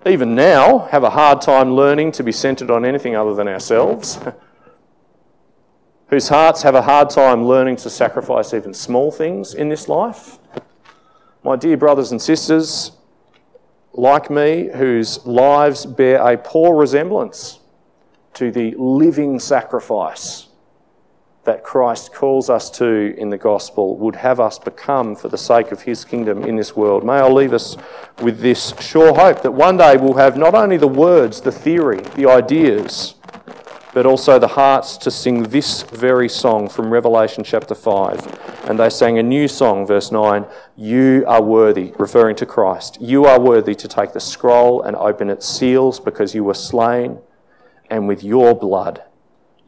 even 0.06 0.34
now, 0.34 0.78
have 0.90 1.02
a 1.02 1.10
hard 1.10 1.40
time 1.40 1.72
learning 1.72 2.12
to 2.12 2.22
be 2.22 2.32
centered 2.32 2.70
on 2.70 2.84
anything 2.84 3.16
other 3.16 3.34
than 3.34 3.48
ourselves, 3.48 4.18
whose 6.08 6.28
hearts 6.28 6.62
have 6.62 6.74
a 6.74 6.82
hard 6.82 7.08
time 7.08 7.44
learning 7.44 7.76
to 7.76 7.88
sacrifice 7.88 8.52
even 8.52 8.74
small 8.74 9.10
things 9.10 9.54
in 9.54 9.68
this 9.68 9.88
life, 9.88 10.38
my 11.42 11.56
dear 11.56 11.76
brothers 11.76 12.12
and 12.12 12.20
sisters, 12.20 12.92
like 13.92 14.30
me, 14.30 14.68
whose 14.74 15.24
lives 15.26 15.86
bear 15.86 16.20
a 16.26 16.36
poor 16.36 16.76
resemblance 16.76 17.60
to 18.34 18.50
the 18.50 18.74
living 18.78 19.38
sacrifice 19.38 20.49
that 21.44 21.64
Christ 21.64 22.12
calls 22.12 22.50
us 22.50 22.68
to 22.70 23.14
in 23.16 23.30
the 23.30 23.38
gospel 23.38 23.96
would 23.96 24.16
have 24.16 24.40
us 24.40 24.58
become 24.58 25.16
for 25.16 25.28
the 25.28 25.38
sake 25.38 25.72
of 25.72 25.82
his 25.82 26.04
kingdom 26.04 26.44
in 26.44 26.56
this 26.56 26.76
world. 26.76 27.04
May 27.04 27.14
I 27.14 27.28
leave 27.28 27.54
us 27.54 27.76
with 28.20 28.40
this 28.40 28.74
sure 28.78 29.14
hope 29.14 29.42
that 29.42 29.52
one 29.52 29.78
day 29.78 29.96
we'll 29.96 30.14
have 30.14 30.36
not 30.36 30.54
only 30.54 30.76
the 30.76 30.88
words, 30.88 31.40
the 31.40 31.52
theory, 31.52 32.00
the 32.14 32.28
ideas, 32.28 33.14
but 33.94 34.06
also 34.06 34.38
the 34.38 34.48
hearts 34.48 34.96
to 34.98 35.10
sing 35.10 35.44
this 35.44 35.82
very 35.82 36.28
song 36.28 36.68
from 36.68 36.92
Revelation 36.92 37.42
chapter 37.42 37.74
5. 37.74 38.68
And 38.68 38.78
they 38.78 38.90
sang 38.90 39.18
a 39.18 39.22
new 39.22 39.48
song, 39.48 39.86
verse 39.86 40.12
9 40.12 40.44
You 40.76 41.24
are 41.26 41.42
worthy, 41.42 41.92
referring 41.98 42.36
to 42.36 42.46
Christ. 42.46 42.98
You 43.00 43.24
are 43.24 43.40
worthy 43.40 43.74
to 43.74 43.88
take 43.88 44.12
the 44.12 44.20
scroll 44.20 44.82
and 44.82 44.94
open 44.94 45.30
its 45.30 45.48
seals 45.48 45.98
because 45.98 46.34
you 46.34 46.44
were 46.44 46.54
slain, 46.54 47.18
and 47.88 48.06
with 48.06 48.22
your 48.22 48.54
blood 48.54 49.02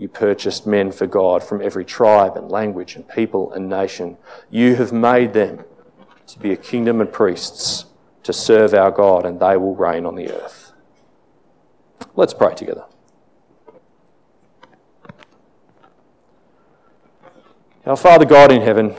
you 0.02 0.08
purchased 0.08 0.66
men 0.66 0.90
for 0.90 1.06
God 1.06 1.44
from 1.44 1.62
every 1.62 1.84
tribe 1.84 2.36
and 2.36 2.50
language 2.50 2.96
and 2.96 3.08
people 3.08 3.52
and 3.52 3.68
nation. 3.68 4.18
You 4.50 4.74
have 4.74 4.92
made 4.92 5.32
them 5.32 5.64
to 6.26 6.38
be 6.40 6.52
a 6.52 6.56
kingdom 6.56 7.00
and 7.00 7.10
priests 7.10 7.86
to 8.24 8.32
serve 8.32 8.74
our 8.74 8.90
God, 8.90 9.24
and 9.24 9.38
they 9.38 9.56
will 9.56 9.76
reign 9.76 10.04
on 10.04 10.16
the 10.16 10.28
earth. 10.28 10.72
Let's 12.16 12.34
pray 12.34 12.52
together. 12.54 12.84
Our 17.86 17.96
Father 17.96 18.24
God 18.24 18.50
in 18.50 18.62
heaven, 18.62 18.96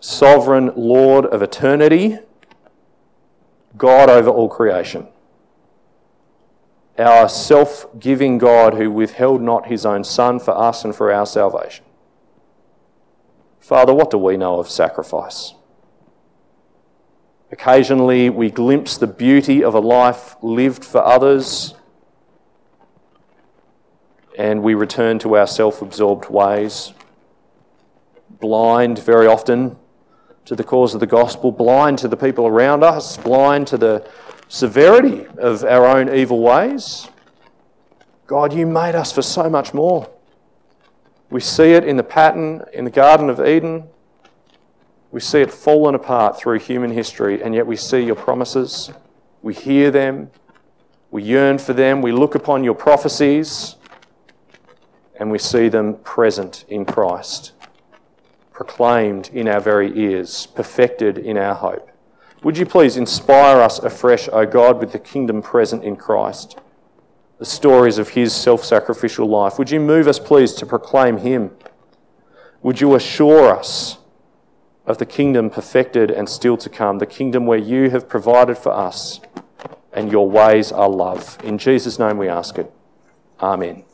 sovereign 0.00 0.72
Lord 0.74 1.24
of 1.26 1.40
eternity, 1.40 2.18
God 3.76 4.10
over 4.10 4.28
all 4.28 4.48
creation 4.48 5.06
our 7.00 7.28
self 7.28 7.86
giving 7.98 8.38
God 8.38 8.74
who 8.74 8.90
withheld 8.90 9.40
not 9.40 9.66
his 9.66 9.86
own 9.86 10.04
Son 10.04 10.38
for 10.38 10.56
us 10.56 10.84
and 10.84 10.94
for 10.94 11.12
our 11.12 11.26
salvation. 11.26 11.84
Father, 13.58 13.94
what 13.94 14.10
do 14.10 14.18
we 14.18 14.36
know 14.36 14.58
of 14.58 14.68
sacrifice? 14.68 15.54
Occasionally 17.52 18.30
we 18.30 18.50
glimpse 18.50 18.96
the 18.96 19.06
beauty 19.06 19.64
of 19.64 19.74
a 19.74 19.80
life 19.80 20.36
lived 20.42 20.84
for 20.84 21.04
others 21.04 21.74
and 24.38 24.62
we 24.62 24.74
return 24.74 25.18
to 25.18 25.36
our 25.36 25.46
self 25.46 25.82
absorbed 25.82 26.30
ways, 26.30 26.92
blind 28.30 28.98
very 28.98 29.26
often 29.26 29.76
to 30.46 30.56
the 30.56 30.64
cause 30.64 30.94
of 30.94 31.00
the 31.00 31.06
gospel, 31.06 31.52
blind 31.52 31.98
to 31.98 32.08
the 32.08 32.16
people 32.16 32.46
around 32.46 32.82
us, 32.82 33.16
blind 33.16 33.66
to 33.66 33.76
the 33.76 34.08
severity 34.50 35.26
of 35.38 35.62
our 35.62 35.86
own 35.86 36.12
evil 36.12 36.40
ways. 36.40 37.08
God, 38.26 38.52
you 38.52 38.66
made 38.66 38.96
us 38.96 39.12
for 39.12 39.22
so 39.22 39.48
much 39.48 39.72
more. 39.72 40.10
We 41.30 41.40
see 41.40 41.72
it 41.72 41.84
in 41.84 41.96
the 41.96 42.02
pattern 42.02 42.64
in 42.72 42.84
the 42.84 42.90
Garden 42.90 43.30
of 43.30 43.40
Eden. 43.40 43.84
We 45.12 45.20
see 45.20 45.40
it 45.40 45.52
fallen 45.52 45.94
apart 45.94 46.36
through 46.36 46.58
human 46.58 46.90
history, 46.90 47.40
and 47.40 47.54
yet 47.54 47.64
we 47.64 47.76
see 47.76 48.00
your 48.00 48.16
promises. 48.16 48.90
We 49.40 49.54
hear 49.54 49.92
them. 49.92 50.32
We 51.12 51.22
yearn 51.22 51.58
for 51.58 51.72
them. 51.72 52.02
We 52.02 52.10
look 52.10 52.34
upon 52.34 52.64
your 52.64 52.74
prophecies, 52.74 53.76
and 55.14 55.30
we 55.30 55.38
see 55.38 55.68
them 55.68 55.94
present 55.98 56.64
in 56.68 56.84
Christ, 56.84 57.52
proclaimed 58.52 59.30
in 59.32 59.46
our 59.46 59.60
very 59.60 59.96
ears, 59.96 60.46
perfected 60.46 61.18
in 61.18 61.38
our 61.38 61.54
hope. 61.54 61.89
Would 62.42 62.56
you 62.56 62.64
please 62.64 62.96
inspire 62.96 63.60
us 63.60 63.78
afresh, 63.78 64.28
O 64.32 64.46
God, 64.46 64.78
with 64.78 64.92
the 64.92 64.98
kingdom 64.98 65.42
present 65.42 65.84
in 65.84 65.96
Christ, 65.96 66.58
the 67.38 67.44
stories 67.44 67.98
of 67.98 68.10
his 68.10 68.34
self 68.34 68.64
sacrificial 68.64 69.28
life? 69.28 69.58
Would 69.58 69.70
you 69.70 69.80
move 69.80 70.08
us, 70.08 70.18
please, 70.18 70.54
to 70.54 70.66
proclaim 70.66 71.18
him? 71.18 71.50
Would 72.62 72.80
you 72.80 72.94
assure 72.94 73.54
us 73.54 73.98
of 74.86 74.98
the 74.98 75.06
kingdom 75.06 75.50
perfected 75.50 76.10
and 76.10 76.28
still 76.28 76.56
to 76.58 76.70
come, 76.70 76.98
the 76.98 77.06
kingdom 77.06 77.44
where 77.44 77.58
you 77.58 77.90
have 77.90 78.08
provided 78.08 78.56
for 78.56 78.72
us 78.72 79.20
and 79.92 80.10
your 80.10 80.28
ways 80.28 80.72
are 80.72 80.88
love? 80.88 81.36
In 81.44 81.58
Jesus' 81.58 81.98
name 81.98 82.16
we 82.16 82.28
ask 82.28 82.56
it. 82.58 82.72
Amen. 83.40 83.84